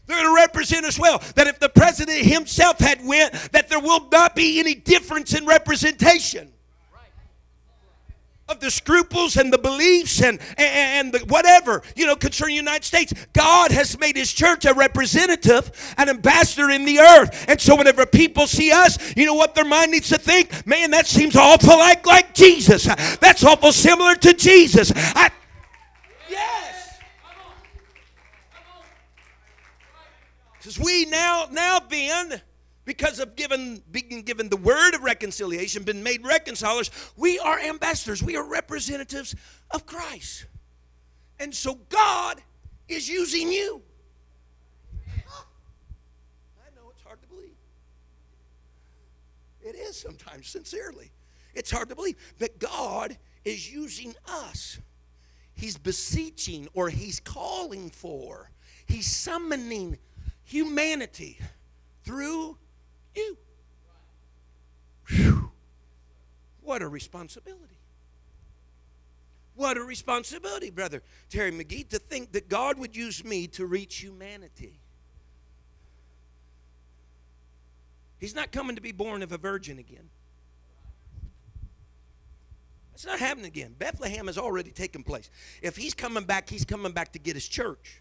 [0.06, 1.22] They're going to represent us well.
[1.34, 5.46] That if the president himself had went, that there will not be any difference in
[5.46, 6.50] representation
[8.46, 12.84] of the scruples and the beliefs and, and the whatever, you know, concerning the United
[12.84, 13.14] States.
[13.32, 17.46] God has made his church a representative, an ambassador in the earth.
[17.48, 20.66] And so whenever people see us, you know what their mind needs to think?
[20.66, 22.84] Man, that seems awful like, like Jesus.
[23.16, 24.92] That's awful similar to Jesus.
[24.94, 25.30] I,
[26.28, 26.98] yes.
[30.64, 32.40] Because we now, now then,
[32.86, 38.22] because of given being given the word of reconciliation, been made reconcilers, we are ambassadors.
[38.22, 39.34] We are representatives
[39.72, 40.46] of Christ.
[41.38, 42.40] And so God
[42.88, 43.82] is using you.
[45.06, 47.56] I know it's hard to believe.
[49.60, 51.12] It is sometimes, sincerely.
[51.54, 54.78] It's hard to believe that God is using us.
[55.52, 58.50] He's beseeching or he's calling for,
[58.86, 59.98] he's summoning
[60.44, 61.38] humanity
[62.04, 62.56] through
[63.14, 63.36] you.
[65.08, 65.50] Whew.
[66.62, 67.78] What a responsibility.
[69.56, 73.96] What a responsibility, brother Terry McGee, to think that God would use me to reach
[73.96, 74.80] humanity.
[78.18, 80.08] He's not coming to be born of a virgin again.
[82.94, 83.74] It's not happening again.
[83.78, 85.28] Bethlehem has already taken place.
[85.60, 88.00] If he's coming back, he's coming back to get his church.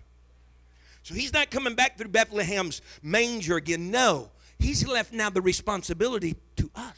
[1.03, 3.91] So he's not coming back through Bethlehem's manger again.
[3.91, 6.97] No, he's left now the responsibility to us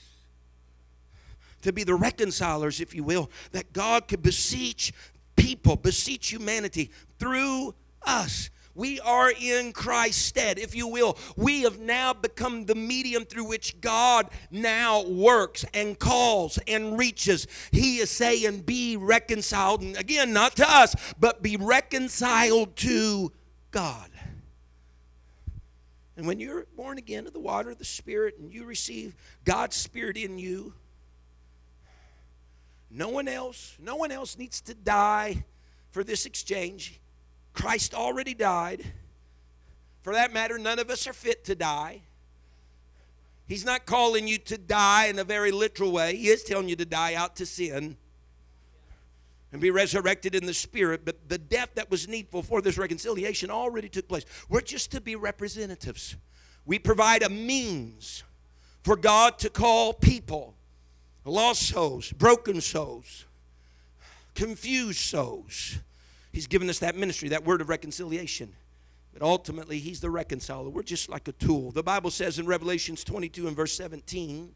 [1.65, 4.93] to be the reconcilers, if you will, that God could beseech
[5.35, 8.51] people, beseech humanity through us.
[8.75, 11.17] We are in Christ's stead, if you will.
[11.35, 17.47] We have now become the medium through which God now works and calls and reaches.
[17.71, 19.81] He is saying, Be reconciled.
[19.81, 23.31] And again, not to us, but be reconciled to
[23.75, 24.09] God.
[26.15, 29.75] And when you're born again of the water of the Spirit and you receive God's
[29.75, 30.73] Spirit in you,
[32.89, 35.43] no one else, no one else needs to die
[35.91, 37.01] for this exchange.
[37.51, 38.81] Christ already died.
[40.03, 41.99] For that matter, none of us are fit to die.
[43.45, 46.15] He's not calling you to die in a very literal way.
[46.15, 47.97] He is telling you to die out to sin
[49.51, 51.05] and be resurrected in the spirit.
[51.05, 54.25] But the death that was needful for this reconciliation already took place.
[54.49, 56.15] We're just to be representatives.
[56.65, 58.23] We provide a means
[58.84, 60.55] for God to call people
[61.25, 63.25] lost souls, broken souls,
[64.36, 65.79] confused souls.
[66.31, 68.53] He's given us that ministry, that word of reconciliation.
[69.13, 70.69] But ultimately, He's the reconciler.
[70.69, 71.71] We're just like a tool.
[71.71, 74.53] The Bible says in Revelations 22 and verse 17,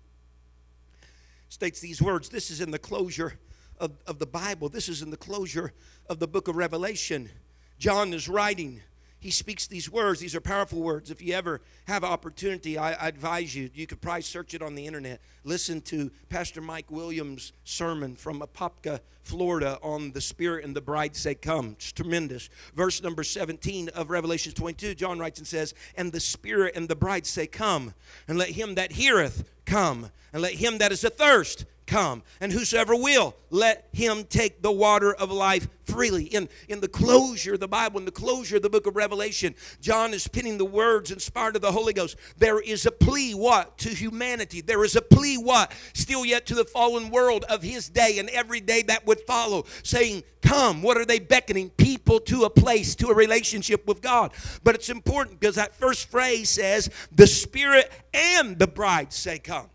[1.48, 2.30] states these words.
[2.30, 3.34] This is in the closure
[3.80, 5.74] of, of the Bible, this is in the closure
[6.10, 7.30] of the book of Revelation.
[7.78, 8.82] John is writing
[9.22, 10.22] he speaks these words.
[10.22, 11.12] These are powerful words.
[11.12, 14.76] If you ever have opportunity, I, I, advise you, you could probably search it on
[14.76, 15.20] the internet.
[15.44, 21.18] Listen to Pastor Mike Williams' sermon from Apopka, Florida on the Spirit and the bride
[21.18, 21.72] say, Come.
[21.72, 22.50] It's tremendous.
[22.74, 26.96] Verse number 17 of Revelation 22, John writes and says, And the Spirit and the
[26.96, 27.94] bride say, Come.
[28.30, 30.12] And let him that heareth come.
[30.32, 32.22] And let him that is athirst come.
[32.40, 36.26] And whosoever will, let him take the water of life freely.
[36.26, 39.56] In, in the closure of the Bible, in the closure of the book of Revelation,
[39.82, 42.16] John is pinning the words inspired of the Holy Ghost.
[42.38, 43.80] There is a plea, what?
[43.80, 44.62] To humanity.
[44.62, 45.74] There is a plea, what?
[45.94, 49.66] Still yet to the fallen world of his day and every day that would follow,
[49.84, 50.82] saying, Come.
[50.82, 51.70] What are they beckoning?
[51.72, 54.32] People to a place, to a relationship with God.
[54.64, 59.70] But it's important because that first phrase says, The Spirit and the bride say, Come.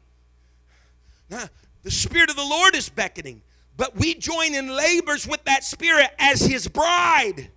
[1.29, 1.49] Now,
[1.85, 3.43] the Spirit of the Lord is beckoning,
[3.77, 7.51] but we join in labors with that Spirit as His bride.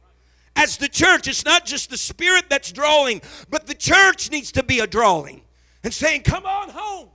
[0.56, 4.64] as the church, it's not just the Spirit that's drawing, but the church needs to
[4.64, 5.42] be a drawing
[5.84, 7.10] and saying, Come on home.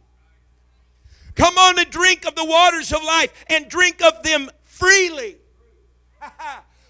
[1.35, 5.37] Come on and drink of the waters of life and drink of them freely.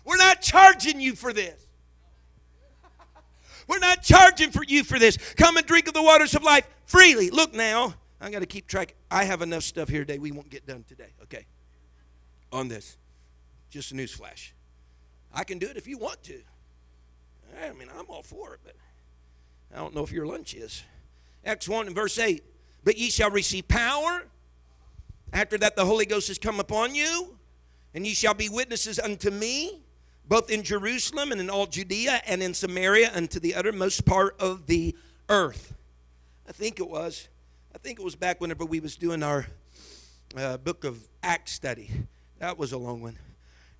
[0.05, 1.67] We're not charging you for this.
[3.69, 5.17] We're not charging for you for this.
[5.37, 7.31] Come and drink of the waters of life freely.
[7.31, 8.95] Look now, I got to keep track.
[9.11, 10.19] I have enough stuff here today.
[10.19, 11.13] We won't get done today.
[11.25, 11.45] Okay.
[12.53, 12.97] On this,
[13.69, 14.55] just a news flash.
[15.35, 16.41] I can do it if you want to.
[17.61, 18.77] I mean, I'm all for it, but
[19.75, 20.85] I don't know if your lunch is.
[21.45, 22.45] Acts 1 and verse 8.
[22.85, 24.25] But ye shall receive power.
[25.33, 27.37] After that, the Holy Ghost has come upon you,
[27.95, 29.81] and ye shall be witnesses unto me,
[30.29, 34.41] both in Jerusalem and in all Judea and in Samaria, and to the uttermost part
[34.41, 34.95] of the
[35.29, 35.75] earth.
[36.49, 37.29] I think it was.
[37.75, 39.47] I think it was back whenever we was doing our
[40.37, 41.91] uh, book of Acts study.
[42.39, 43.19] That was a long one.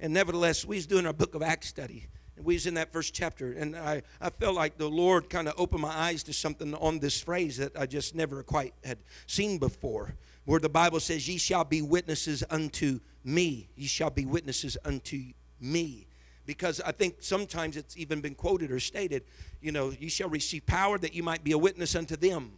[0.01, 2.07] And nevertheless, we was doing our book of Acts study.
[2.37, 3.53] And we was in that first chapter.
[3.53, 7.01] And I, I felt like the Lord kind of opened my eyes to something on
[7.01, 10.15] this phrase that I just never quite had seen before.
[10.47, 13.69] Where the Bible says, Ye shall be witnesses unto me.
[13.77, 15.23] Ye shall be witnesses unto
[15.61, 16.07] me
[16.47, 19.23] because I think sometimes it's even been quoted or stated,
[19.61, 22.53] you know, you shall receive power that you might be a witness unto them.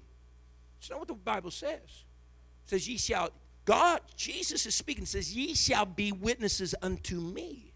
[0.84, 1.80] It's not what the Bible says.
[1.80, 3.30] It says, ye shall,
[3.64, 7.72] God, Jesus is speaking, says, ye shall be witnesses unto me.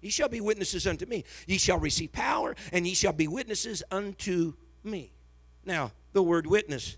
[0.00, 1.24] Ye shall be witnesses unto me.
[1.46, 5.12] Ye shall receive power, and ye shall be witnesses unto me.
[5.66, 6.96] Now, the word witness,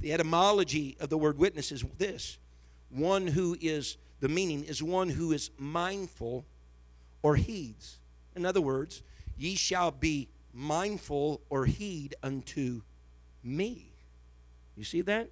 [0.00, 2.36] the etymology of the word witness is this
[2.88, 6.44] one who is, the meaning is one who is mindful
[7.22, 8.00] or heeds.
[8.34, 9.04] In other words,
[9.38, 12.82] ye shall be mindful or heed unto
[13.42, 13.92] me.
[14.76, 15.30] You see that?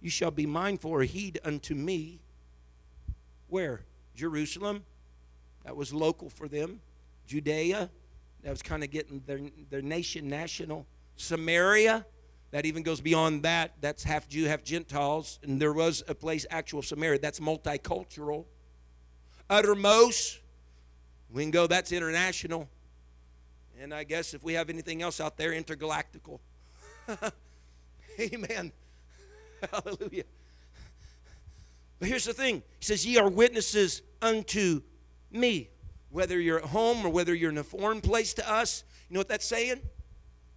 [0.00, 2.20] You shall be mindful or heed unto me.
[3.48, 3.82] Where?
[4.14, 4.84] Jerusalem.
[5.64, 6.80] That was local for them.
[7.26, 7.90] Judea.
[8.42, 10.86] That was kind of getting their, their nation national.
[11.16, 12.04] Samaria.
[12.50, 13.72] That even goes beyond that.
[13.80, 15.40] That's half Jew, half Gentiles.
[15.42, 17.18] And there was a place, actual Samaria.
[17.18, 18.44] That's multicultural.
[19.48, 20.40] Uttermost.
[21.32, 22.68] We can go, that's international.
[23.80, 26.38] And I guess if we have anything else out there, intergalactical.
[28.20, 28.72] Amen.
[29.72, 30.24] Hallelujah.
[31.98, 34.82] But here's the thing He says, Ye are witnesses unto
[35.30, 35.70] me.
[36.10, 39.20] Whether you're at home or whether you're in a foreign place to us, you know
[39.20, 39.80] what that's saying?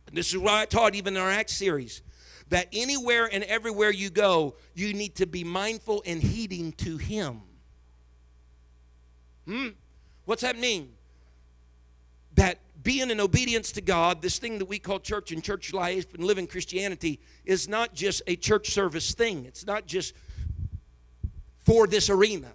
[0.05, 2.03] And this is why I taught even in our Acts series
[2.49, 7.41] that anywhere and everywhere you go, you need to be mindful and heeding to Him.
[9.45, 9.69] Hmm?
[10.25, 10.93] What's that mean?
[12.37, 16.13] That being in obedience to God, this thing that we call church and church life
[16.13, 19.43] and living Christianity, is not just a church service thing.
[19.45, 20.13] It's not just
[21.65, 22.47] for this arena.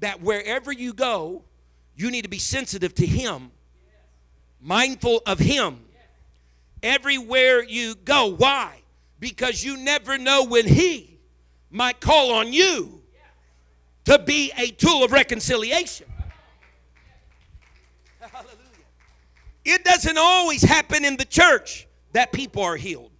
[0.00, 1.42] That wherever you go,
[1.96, 3.50] you need to be sensitive to Him,
[4.60, 5.78] mindful of Him.
[6.82, 8.26] Everywhere you go.
[8.34, 8.80] Why?
[9.18, 11.18] Because you never know when He
[11.70, 13.00] might call on you
[14.04, 16.09] to be a tool of reconciliation.
[19.70, 23.12] It doesn't always happen in the church that people are healed.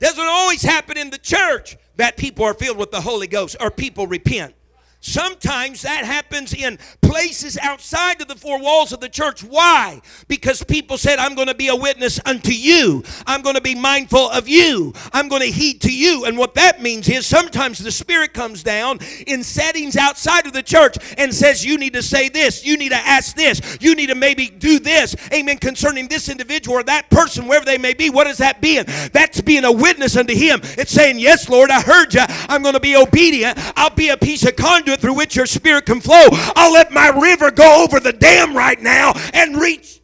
[0.00, 3.70] Doesn't always happen in the church that people are filled with the Holy Ghost or
[3.70, 4.54] people repent.
[5.00, 9.44] Sometimes that happens in places outside of the four walls of the church.
[9.44, 10.02] Why?
[10.26, 13.04] Because people said, I'm going to be a witness unto you.
[13.24, 14.92] I'm going to be mindful of you.
[15.12, 16.24] I'm going to heed to you.
[16.24, 20.64] And what that means is sometimes the Spirit comes down in settings outside of the
[20.64, 22.64] church and says, You need to say this.
[22.64, 23.78] You need to ask this.
[23.80, 25.14] You need to maybe do this.
[25.32, 25.58] Amen.
[25.58, 28.10] Concerning this individual or that person, wherever they may be.
[28.10, 28.84] What is that being?
[29.12, 30.60] That's being a witness unto Him.
[30.76, 32.22] It's saying, Yes, Lord, I heard you.
[32.48, 33.58] I'm going to be obedient.
[33.76, 36.26] I'll be a piece of conduit through which your spirit can flow.
[36.56, 40.00] I'll let my river go over the dam right now and reach.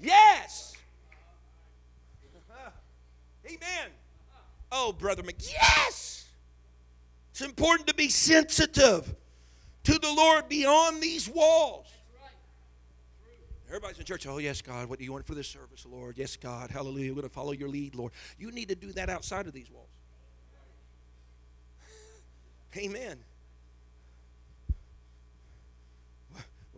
[0.00, 0.76] Yes.
[3.46, 3.90] Amen.
[4.70, 5.36] Oh, Brother Mc.
[5.40, 6.26] Yes.
[7.30, 9.14] It's important to be sensitive
[9.84, 11.86] to the Lord beyond these walls.
[13.68, 14.26] Everybody's in church.
[14.26, 14.90] Oh, yes, God.
[14.90, 16.18] What do you want for this service, Lord?
[16.18, 16.70] Yes, God.
[16.70, 17.10] Hallelujah.
[17.12, 18.12] We're going to follow your lead, Lord.
[18.38, 19.88] You need to do that outside of these walls.
[22.76, 23.16] Amen.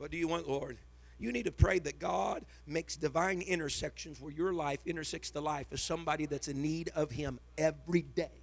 [0.05, 0.77] What do you want, Lord?
[1.19, 5.73] You need to pray that God makes divine intersections where your life intersects the life
[5.73, 8.43] of somebody that's in need of Him every day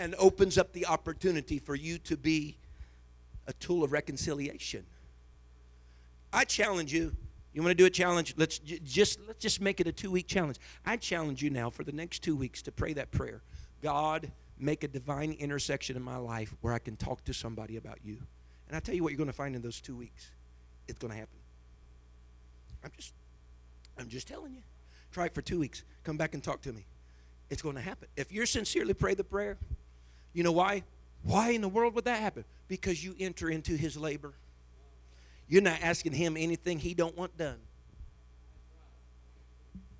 [0.00, 2.56] and opens up the opportunity for you to be
[3.46, 4.84] a tool of reconciliation.
[6.32, 7.14] I challenge you.
[7.52, 8.34] You want to do a challenge?
[8.36, 10.56] Let's just let's just make it a two-week challenge.
[10.84, 13.42] I challenge you now for the next 2 weeks to pray that prayer.
[13.80, 17.98] God, make a divine intersection in my life where I can talk to somebody about
[18.02, 18.18] you.
[18.72, 20.30] And I tell you what you're going to find in those two weeks.
[20.88, 21.36] It's going to happen.
[22.82, 23.12] I'm just,
[23.98, 24.62] I'm just telling you.
[25.12, 25.84] Try it for two weeks.
[26.04, 26.86] Come back and talk to me.
[27.50, 28.08] It's going to happen.
[28.16, 29.58] If you're sincerely pray the prayer,
[30.32, 30.84] you know why?
[31.22, 32.46] Why in the world would that happen?
[32.66, 34.32] Because you enter into his labor.
[35.48, 37.58] You're not asking him anything he don't want done.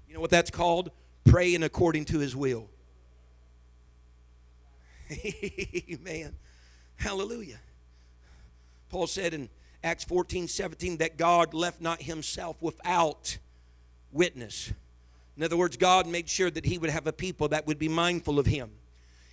[0.08, 0.92] You know what that's called?
[1.26, 2.70] Praying according to his will.
[5.12, 6.34] Amen.
[6.96, 7.58] Hallelujah.
[8.92, 9.48] Paul said in
[9.82, 13.38] Acts 14, 17 that God left not himself without
[14.12, 14.70] witness.
[15.36, 17.88] In other words, God made sure that he would have a people that would be
[17.88, 18.70] mindful of him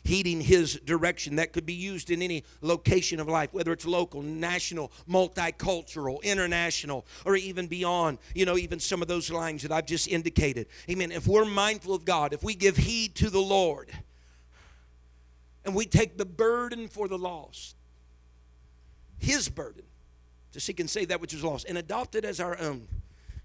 [0.05, 4.21] heeding his direction that could be used in any location of life, whether it's local,
[4.21, 9.85] national, multicultural, international, or even beyond, you know, even some of those lines that I've
[9.85, 10.67] just indicated.
[10.89, 11.11] Amen.
[11.11, 13.91] If we're mindful of God, if we give heed to the Lord,
[15.65, 17.75] and we take the burden for the lost,
[19.19, 19.83] his burden,
[20.53, 22.87] to seek and save that which is lost, and adopt it as our own,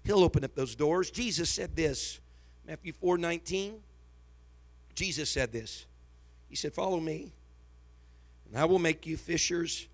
[0.03, 1.11] he'll open up those doors.
[1.11, 2.19] Jesus said this,
[2.67, 3.75] Matthew 4 19.
[4.95, 5.85] Jesus said this.
[6.49, 7.31] He said, Follow me,
[8.47, 9.87] and I will make you fishers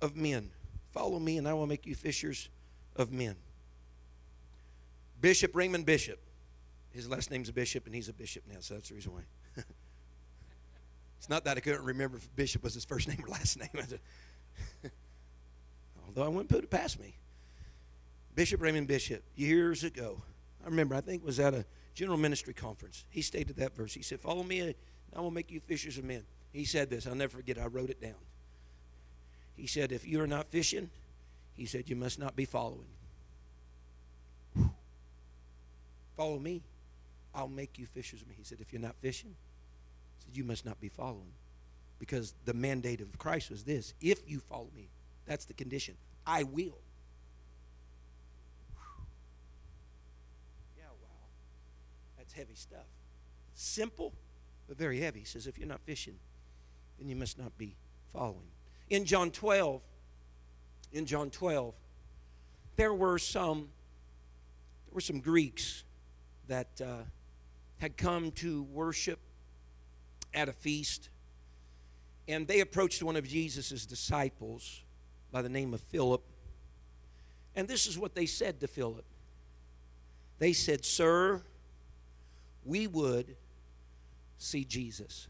[0.00, 0.50] of men.
[0.88, 2.48] Follow me, and I will make you fishers
[2.96, 3.36] of men.
[5.20, 6.18] Bishop Raymond Bishop.
[6.92, 9.20] His last name's a bishop, and he's a bishop now, so that's the reason why.
[11.18, 13.68] it's not that I couldn't remember if Bishop was his first name or last name.
[16.06, 17.14] Although I wouldn't put it past me.
[18.34, 20.22] Bishop Raymond Bishop, years ago,
[20.64, 23.04] I remember, I think it was at a general ministry conference.
[23.10, 23.94] He stated that verse.
[23.94, 24.74] He said, Follow me, and
[25.16, 26.24] I will make you fishers of men.
[26.52, 27.06] He said this.
[27.06, 27.58] I'll never forget.
[27.58, 28.14] I wrote it down.
[29.56, 30.90] He said, If you are not fishing,
[31.54, 32.88] he said, you must not be following.
[36.16, 36.62] Follow me.
[37.34, 38.36] I'll make you fishers of men.
[38.38, 39.34] He said, If you're not fishing,
[40.18, 41.32] he said, you must not be following.
[42.00, 44.88] Because the mandate of Christ was this if you follow me,
[45.26, 45.94] that's the condition.
[46.26, 46.80] I will.
[50.76, 51.28] Yeah, wow.
[52.18, 52.86] That's heavy stuff.
[53.54, 54.12] Simple
[54.70, 55.18] but very heavy.
[55.18, 56.14] He says, if you're not fishing,
[56.96, 57.74] then you must not be
[58.12, 58.46] following.
[58.88, 59.82] In John 12,
[60.92, 61.74] in John 12,
[62.76, 63.68] there were some
[64.86, 65.82] there were some Greeks
[66.46, 67.02] that uh,
[67.78, 69.18] had come to worship
[70.32, 71.08] at a feast,
[72.30, 74.82] and they approached one of Jesus' disciples
[75.32, 76.22] by the name of Philip.
[77.56, 79.04] And this is what they said to Philip.
[80.38, 81.42] They said, Sir,
[82.64, 83.36] we would
[84.38, 85.26] see Jesus.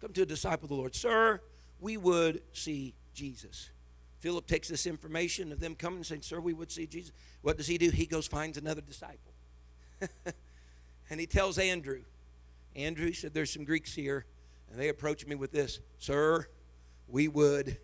[0.00, 1.40] Come to a disciple of the Lord, Sir,
[1.80, 3.70] we would see Jesus.
[4.20, 7.12] Philip takes this information of them coming and saying, Sir, we would see Jesus.
[7.40, 7.90] What does he do?
[7.90, 9.32] He goes, finds another disciple.
[11.10, 12.02] and he tells Andrew,
[12.76, 14.26] Andrew, he said, There's some Greeks here,
[14.72, 16.48] and they approach me with this, Sir,
[17.06, 17.76] we would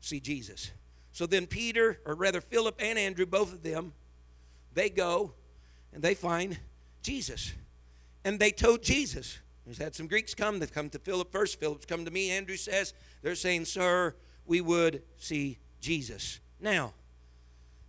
[0.00, 0.70] see Jesus.
[1.12, 3.92] So then Peter, or rather Philip and Andrew, both of them,
[4.72, 5.32] they go
[5.92, 6.58] and they find
[7.02, 7.52] Jesus.
[8.24, 10.60] And they told Jesus, We've had some Greeks come.
[10.60, 11.58] They've come to Philip first.
[11.58, 12.30] Philip's come to me.
[12.30, 14.14] Andrew says, they're saying, Sir,
[14.46, 16.38] we would see Jesus.
[16.60, 16.94] Now,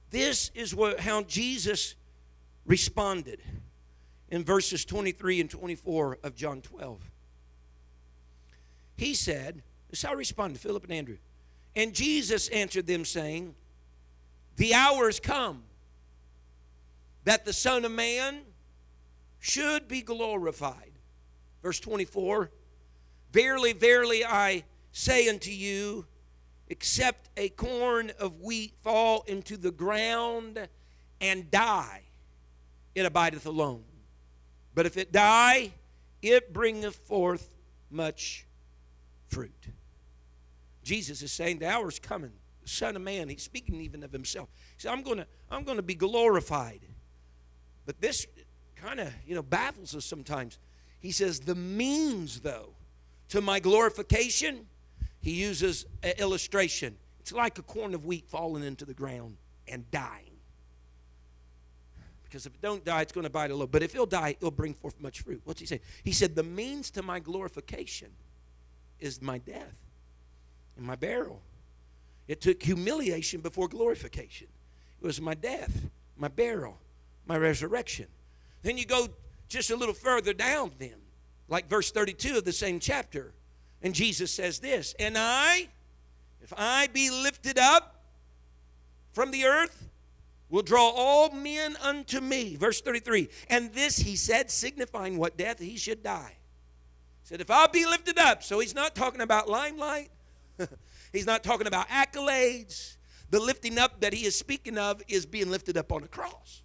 [0.09, 1.93] this is what, how Jesus
[2.65, 3.41] responded
[4.29, 6.99] in verses 23 and 24 of John 12.
[8.97, 11.17] He said, This is how he responded, Philip and Andrew.
[11.75, 13.53] And Jesus answered them, saying,
[14.57, 15.63] The hour is come
[17.23, 18.41] that the Son of Man
[19.39, 20.91] should be glorified.
[21.61, 22.49] Verse 24
[23.31, 26.05] Verily, verily, I say unto you,
[26.69, 30.67] except a corn of wheat fall into the ground
[31.21, 32.01] and die,
[32.95, 33.83] it abideth alone.
[34.73, 35.71] But if it die,
[36.21, 37.49] it bringeth forth
[37.91, 38.46] much
[39.27, 39.67] fruit.
[40.83, 42.31] Jesus is saying the hour is coming.
[42.63, 44.49] The Son of Man, he's speaking even of himself.
[44.75, 46.81] He said, I'm gonna, I'm gonna be glorified.
[47.85, 48.27] But this
[48.75, 50.59] kind of, you know, baffles us sometimes.
[50.99, 52.69] He says, the means, though,
[53.29, 54.67] to my glorification,
[55.21, 56.97] he uses an illustration.
[57.19, 60.23] It's like a corn of wheat falling into the ground and dying.
[62.23, 63.67] Because if it don't die, it's going to bite a little.
[63.67, 65.41] But if it'll die, it'll bring forth much fruit.
[65.45, 65.81] What's he saying?
[66.03, 68.09] He said, the means to my glorification
[68.99, 69.75] is my death
[70.75, 71.41] and my burial.
[72.27, 74.47] It took humiliation before glorification.
[75.01, 76.77] It was my death, my burial,
[77.25, 78.07] my resurrection.
[78.63, 79.07] Then you go
[79.47, 80.95] just a little further down, then,
[81.47, 83.33] like verse 32 of the same chapter.
[83.81, 85.69] And Jesus says this And I,
[86.41, 88.03] if I be lifted up
[89.11, 89.87] from the earth,
[90.49, 92.55] will draw all men unto me.
[92.55, 93.29] Verse 33.
[93.49, 96.36] And this he said, signifying what death he should die.
[97.27, 100.11] Said, If I'll be lifted up, so he's not talking about limelight,
[101.11, 102.95] he's not talking about accolades.
[103.29, 106.61] the lifting up that he is speaking of is being lifted up on a cross.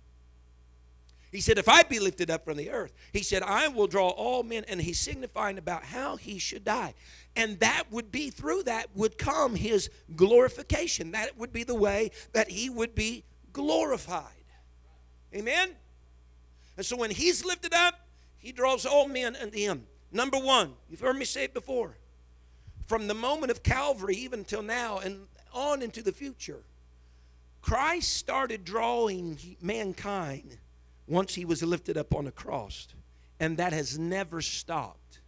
[1.32, 4.10] He said, If I be lifted up from the earth, he said, I will draw
[4.10, 4.64] all men.
[4.68, 6.94] And he's signifying about how he should die.
[7.34, 11.10] And that would be through that would come his glorification.
[11.10, 14.44] That would be the way that he would be glorified.
[15.34, 15.70] Amen?
[16.76, 18.06] And so when he's lifted up,
[18.38, 19.88] he draws all men unto him.
[20.12, 21.96] Number one, you've heard me say it before.
[22.86, 26.62] From the moment of Calvary, even till now, and on into the future,
[27.62, 30.58] Christ started drawing mankind
[31.06, 32.88] once he was lifted up on a cross.
[33.40, 35.20] And that has never stopped.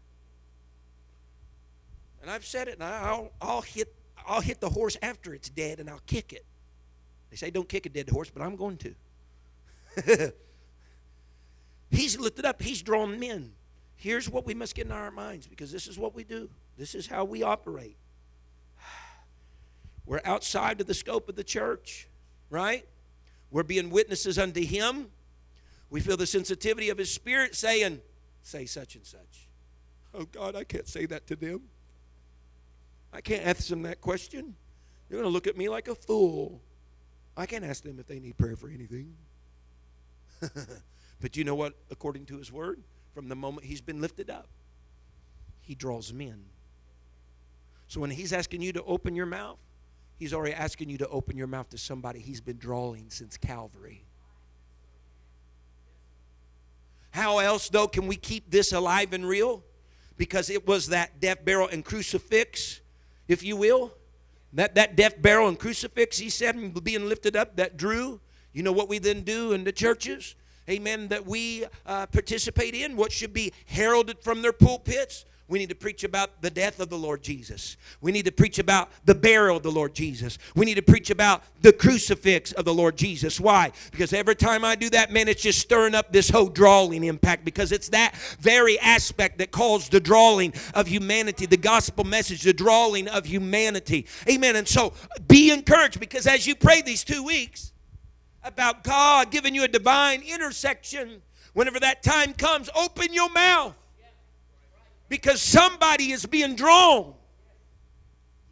[2.21, 3.95] And I've said it, and I'll, I'll, hit,
[4.27, 6.45] I'll hit the horse after it's dead and I'll kick it.
[7.31, 10.33] They say don't kick a dead horse, but I'm going to.
[11.91, 13.53] he's lifted up, he's drawn men.
[14.05, 16.95] Here's what we must get in our minds because this is what we do, this
[16.95, 17.97] is how we operate.
[20.07, 22.07] We're outside of the scope of the church,
[22.51, 22.87] right?
[23.51, 25.11] We're being witnesses unto him
[25.95, 28.01] we feel the sensitivity of His Spirit saying,
[28.43, 29.49] Say such and such.
[30.13, 31.63] Oh, God, I can't say that to them.
[33.13, 34.57] I can't ask them that question.
[35.09, 36.61] They're going to look at me like a fool.
[37.37, 39.15] I can't ask them if they need prayer for anything.
[41.21, 41.75] but you know what?
[41.93, 42.83] According to His Word,
[43.15, 44.49] from the moment He's been lifted up,
[45.63, 46.45] He draws men.
[47.87, 49.59] So when He's asking you to open your mouth,
[50.17, 54.05] He's already asking you to open your mouth to somebody He's been drawing since Calvary.
[57.11, 59.63] How else, though, can we keep this alive and real?
[60.17, 62.81] Because it was that death, barrel, and crucifix,
[63.29, 63.95] if you will.
[64.53, 68.21] That, that death, barrel, and crucifix, he said, being lifted up, that drew.
[68.53, 70.35] You know what we then do in the churches?
[70.69, 71.09] Amen.
[71.09, 75.75] That we uh, participate in, what should be heralded from their pulpits we need to
[75.75, 77.77] preach about the death of the Lord Jesus.
[78.01, 80.39] We need to preach about the burial of the Lord Jesus.
[80.55, 83.39] We need to preach about the crucifix of the Lord Jesus.
[83.39, 83.73] Why?
[83.91, 87.45] Because every time I do that, man, it's just stirring up this whole drawing impact
[87.45, 92.55] because it's that very aspect that calls the drawing of humanity, the gospel message, the
[92.55, 94.07] drawing of humanity.
[94.29, 94.57] Amen.
[94.57, 94.95] And so
[95.29, 97.74] be encouraged because as you pray these two weeks
[98.45, 101.23] about God giving you a divine intersection,
[101.55, 103.75] whenever that time comes, open your mouth
[105.09, 107.15] because somebody is being drawn.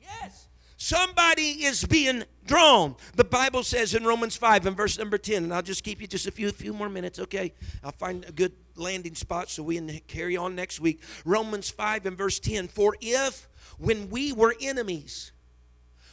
[0.01, 2.97] Yes, somebody is being drawn.
[3.17, 6.07] The Bible says in Romans 5 and verse number 10, and I'll just keep you
[6.07, 7.53] just a few, few more minutes, okay?
[7.85, 11.03] I'll find a good landing spot so we can carry on next week.
[11.25, 15.33] Romans 5 and verse 10 For if when we were enemies,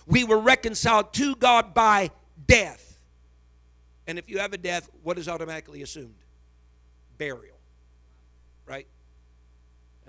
[0.05, 2.11] we were reconciled to God by
[2.47, 2.88] death.
[4.10, 6.16] And if you have a death, what is automatically assumed?
[7.18, 7.60] Burial.
[8.66, 8.88] Right?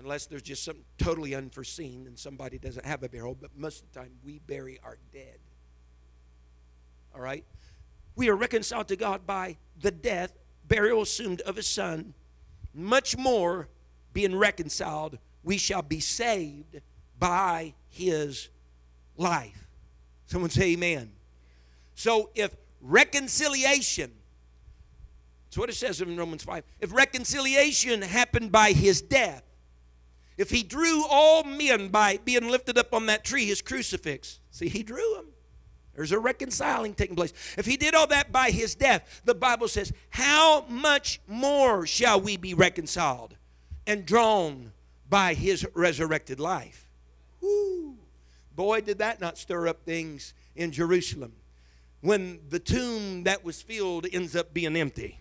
[0.01, 3.91] unless there's just something totally unforeseen and somebody doesn't have a burial, but most of
[3.91, 5.37] the time we bury our dead.
[7.13, 7.45] All right?
[8.15, 10.33] We are reconciled to God by the death,
[10.67, 12.15] burial assumed of his son.
[12.73, 13.67] Much more
[14.11, 16.81] being reconciled, we shall be saved
[17.19, 18.49] by his
[19.17, 19.67] life.
[20.25, 21.11] Someone say amen.
[21.93, 24.11] So if reconciliation,
[25.45, 29.43] that's what it says in Romans 5, if reconciliation happened by his death,
[30.37, 34.69] if he drew all men by being lifted up on that tree, his crucifix, see,
[34.69, 35.27] he drew them.
[35.93, 37.33] There's a reconciling taking place.
[37.57, 42.21] If he did all that by his death, the Bible says, How much more shall
[42.21, 43.35] we be reconciled
[43.85, 44.71] and drawn
[45.09, 46.87] by his resurrected life?
[47.41, 47.97] Woo.
[48.55, 51.33] Boy, did that not stir up things in Jerusalem
[52.01, 55.19] when the tomb that was filled ends up being empty.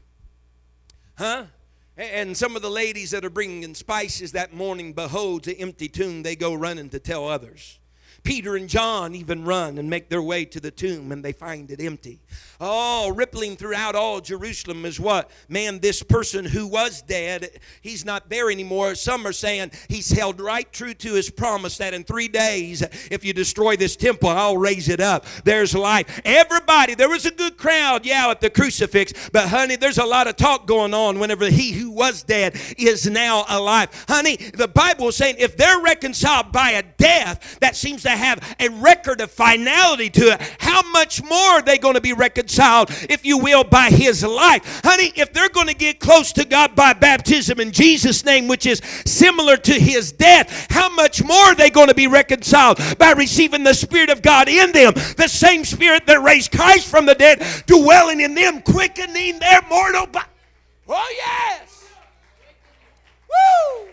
[1.16, 1.44] Huh?
[1.96, 5.88] And some of the ladies that are bringing in spices that morning behold the empty
[5.88, 7.78] tomb, they go running to tell others.
[8.22, 11.70] Peter and John even run and make their way to the tomb and they find
[11.70, 12.20] it empty.
[12.60, 15.30] Oh, rippling throughout all Jerusalem is what?
[15.48, 17.50] Man, this person who was dead,
[17.80, 18.94] he's not there anymore.
[18.94, 23.24] Some are saying he's held right true to his promise that in three days, if
[23.24, 25.24] you destroy this temple, I'll raise it up.
[25.44, 26.20] There's life.
[26.24, 30.26] Everybody, there was a good crowd, yeah, at the crucifix, but honey, there's a lot
[30.26, 33.88] of talk going on whenever he who was dead is now alive.
[34.08, 38.56] Honey, the Bible is saying if they're reconciled by a death that seems to have
[38.58, 42.90] a record of finality to it, how much more are they going to be reconciled,
[43.08, 44.80] if you will, by his life?
[44.84, 48.66] Honey, if they're going to get close to God by baptism in Jesus' name, which
[48.66, 53.12] is similar to his death, how much more are they going to be reconciled by
[53.12, 54.92] receiving the Spirit of God in them?
[55.16, 60.06] The same Spirit that raised Christ from the dead, dwelling in them, quickening their mortal
[60.06, 60.26] body.
[60.88, 61.88] Oh, yes.
[63.28, 63.89] Woo!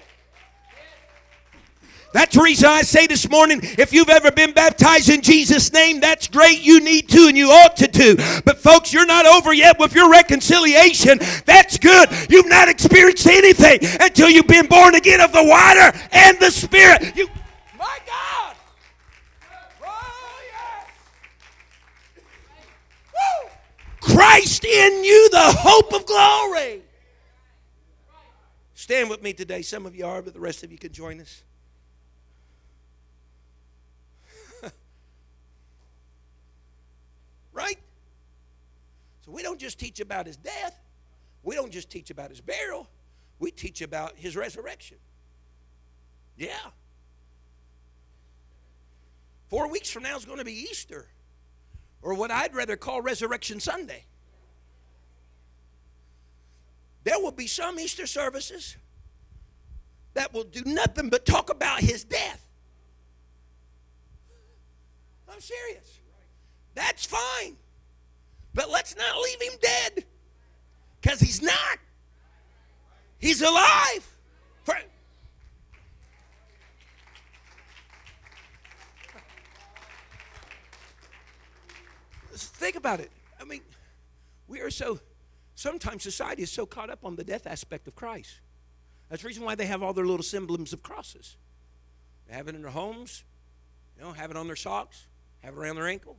[2.18, 5.99] That's the reason I say this morning if you've ever been baptized in Jesus' name,
[5.99, 6.63] that's great.
[6.63, 8.15] You need to and you ought to do.
[8.43, 11.20] But, folks, you're not over yet with your reconciliation.
[11.45, 12.09] That's good.
[12.28, 17.15] You've not experienced anything until you've been born again of the water and the Spirit.
[17.15, 17.28] You,
[17.78, 18.55] my God.
[19.86, 20.39] Oh,
[23.13, 23.51] yes.
[24.01, 26.82] Christ in you, the hope of glory.
[28.74, 29.61] Stand with me today.
[29.61, 31.43] Some of you are, but the rest of you can join us.
[37.58, 37.80] Right?
[39.26, 40.80] So we don't just teach about his death,
[41.43, 42.88] we don't just teach about his burial,
[43.39, 44.97] we teach about his resurrection.
[46.38, 46.49] Yeah.
[49.49, 51.08] Four weeks from now is going to be Easter,
[52.01, 54.05] or what I'd rather call Resurrection Sunday.
[57.03, 58.76] There will be some Easter services
[60.14, 62.45] that will do nothing but talk about his death.
[65.32, 65.97] I'm serious.
[66.78, 67.57] That's fine.
[68.53, 70.05] But let's not leave him dead
[71.01, 71.80] because he's not.
[73.17, 74.07] He's alive.
[74.63, 74.75] For,
[82.32, 83.09] think about it.
[83.41, 83.61] I mean,
[84.47, 84.99] we are so,
[85.55, 88.39] sometimes society is so caught up on the death aspect of Christ.
[89.09, 91.38] That's the reason why they have all their little symbols of crosses.
[92.28, 93.23] They have it in their homes,
[93.95, 95.07] you know, have it on their socks,
[95.39, 96.17] have it around their ankle.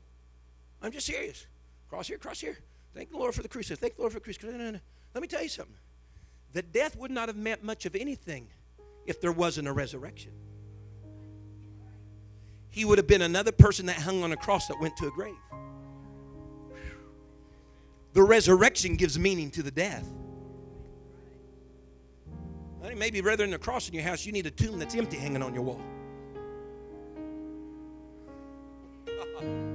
[0.82, 1.46] I'm just serious.
[1.88, 2.58] Cross here, cross here.
[2.94, 3.80] Thank the Lord for the crucifix.
[3.80, 4.52] Thank the Lord for the crucifix.
[4.52, 4.78] No, no.
[5.14, 5.76] Let me tell you something.
[6.52, 8.48] The death would not have meant much of anything
[9.06, 10.32] if there wasn't a resurrection.
[12.70, 15.10] He would have been another person that hung on a cross that went to a
[15.10, 15.34] grave.
[18.12, 20.06] The resurrection gives meaning to the death.
[22.96, 25.42] Maybe rather than a cross in your house, you need a tomb that's empty hanging
[25.42, 25.80] on your wall.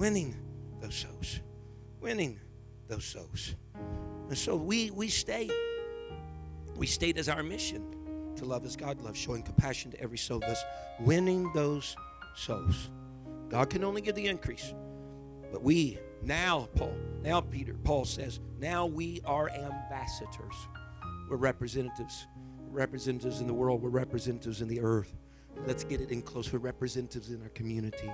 [0.00, 0.34] Winning
[0.80, 1.40] those souls.
[2.00, 2.40] Winning
[2.88, 3.54] those souls.
[4.30, 5.52] And so we we state
[6.74, 7.84] we state as our mission
[8.36, 10.64] to love as God loves, showing compassion to every soul, thus
[11.00, 11.94] winning those
[12.34, 12.88] souls.
[13.50, 14.72] God can only give the increase.
[15.52, 20.54] But we now, Paul, now Peter, Paul says, now we are ambassadors.
[21.28, 22.26] We're representatives.
[22.70, 25.14] representatives in the world, we're representatives in the earth.
[25.66, 26.50] Let's get it in close.
[26.50, 28.10] We're representatives in our community.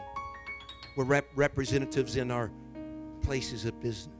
[0.97, 2.51] We're rep- representatives in our
[3.23, 4.17] places of business.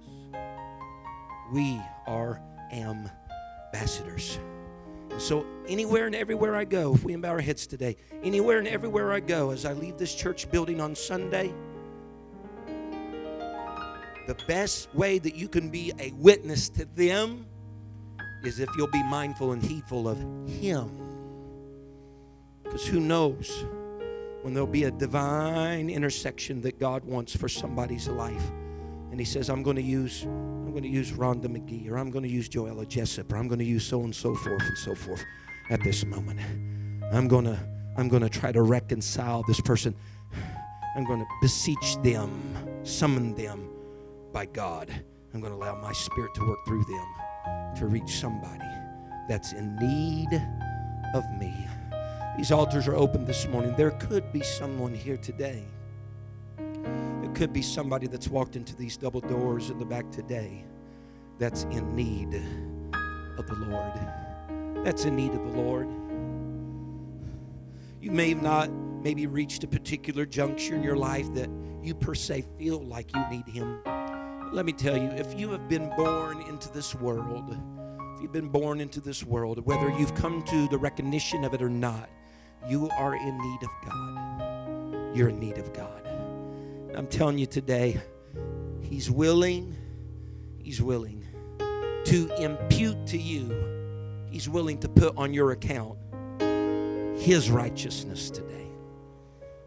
[1.51, 4.39] We are ambassadors.
[5.11, 8.69] And so, anywhere and everywhere I go, if we bow our heads today, anywhere and
[8.69, 11.55] everywhere I go, as I leave this church building on Sunday,
[14.27, 17.47] the best way that you can be a witness to them
[18.45, 20.91] is if you'll be mindful and heedful of Him.
[22.65, 23.65] Because who knows
[24.47, 28.49] when there'll be a divine intersection that God wants for somebody's life.
[29.11, 32.13] And He says, I'm going to use, I'm going to use Rhonda McGee, or I'm
[32.13, 34.79] going to use Joella Jessup, or I'm going to use so and so forth and
[34.79, 35.25] so forth
[35.69, 36.39] at this moment.
[37.13, 37.59] I'm going to,
[37.97, 39.97] I'm going to try to reconcile this person.
[40.97, 42.41] I'm going to beseech them,
[42.85, 43.69] summon them
[44.33, 44.93] by God.
[45.35, 48.63] I'm going to allow my spirit to work through them to reach somebody
[49.29, 50.41] that's in need
[51.15, 51.53] of me.
[52.37, 53.75] These altars are open this morning.
[53.77, 55.65] There could be someone here today.
[56.59, 60.67] There could be somebody that's walked into these double doors in the back today
[61.39, 62.35] that's in need
[63.39, 64.85] of the Lord.
[64.85, 65.89] That's in need of the Lord.
[68.03, 71.49] You may have not maybe reached a particular juncture in your life that
[71.83, 73.81] you per se feel like you need Him.
[74.53, 77.59] Let me tell you, if you have been born into this world,
[78.15, 81.63] if you've been born into this world, whether you've come to the recognition of it
[81.63, 82.11] or not,
[82.69, 85.17] you are in need of God.
[85.17, 86.03] You're in need of God.
[86.95, 88.01] I'm telling you today,
[88.83, 89.77] He's willing,
[90.59, 91.25] He's willing
[92.05, 95.99] to impute to you, He's willing to put on your account
[97.19, 98.69] His righteousness today.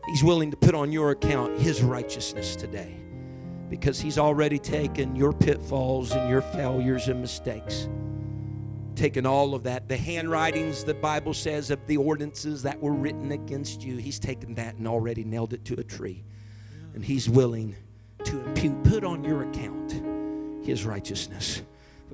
[0.07, 2.95] He's willing to put on your account His righteousness today
[3.69, 7.87] because He's already taken your pitfalls and your failures and mistakes.
[8.99, 13.31] Taken all of that, the handwritings the Bible says of the ordinances that were written
[13.31, 16.21] against you, He's taken that and already nailed it to a tree.
[16.93, 17.77] And He's willing
[18.25, 19.93] to impute, put on your account
[20.65, 21.61] His righteousness.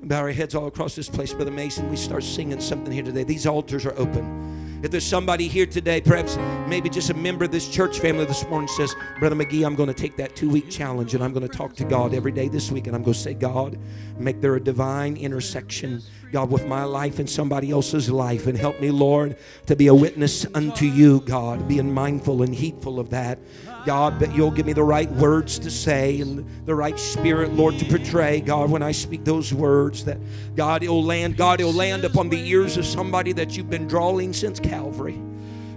[0.00, 1.90] Bow our heads all across this place, Brother Mason.
[1.90, 3.24] We start singing something here today.
[3.24, 4.55] These altars are open.
[4.82, 6.36] If there's somebody here today, perhaps
[6.68, 9.88] maybe just a member of this church family this morning says, Brother McGee, I'm going
[9.88, 12.48] to take that two week challenge and I'm going to talk to God every day
[12.48, 13.78] this week and I'm going to say, God,
[14.18, 18.78] make there a divine intersection, God, with my life and somebody else's life and help
[18.78, 23.38] me, Lord, to be a witness unto you, God, being mindful and heedful of that.
[23.86, 27.78] God, that you'll give me the right words to say and the right spirit, Lord,
[27.78, 30.18] to portray, God, when I speak those words, that
[30.56, 34.32] God, it'll land, God, it'll land upon the ears of somebody that you've been drawing
[34.32, 35.18] since Calvary.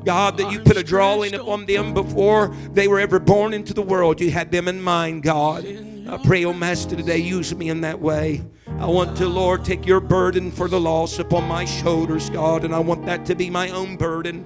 [0.03, 3.81] God, that you put a drawing upon them before they were ever born into the
[3.81, 4.19] world.
[4.19, 5.65] You had them in mind, God.
[6.09, 8.43] I pray, oh Master, today use me in that way.
[8.79, 12.73] I want to, Lord, take your burden for the loss upon my shoulders, God, and
[12.73, 14.45] I want that to be my own burden.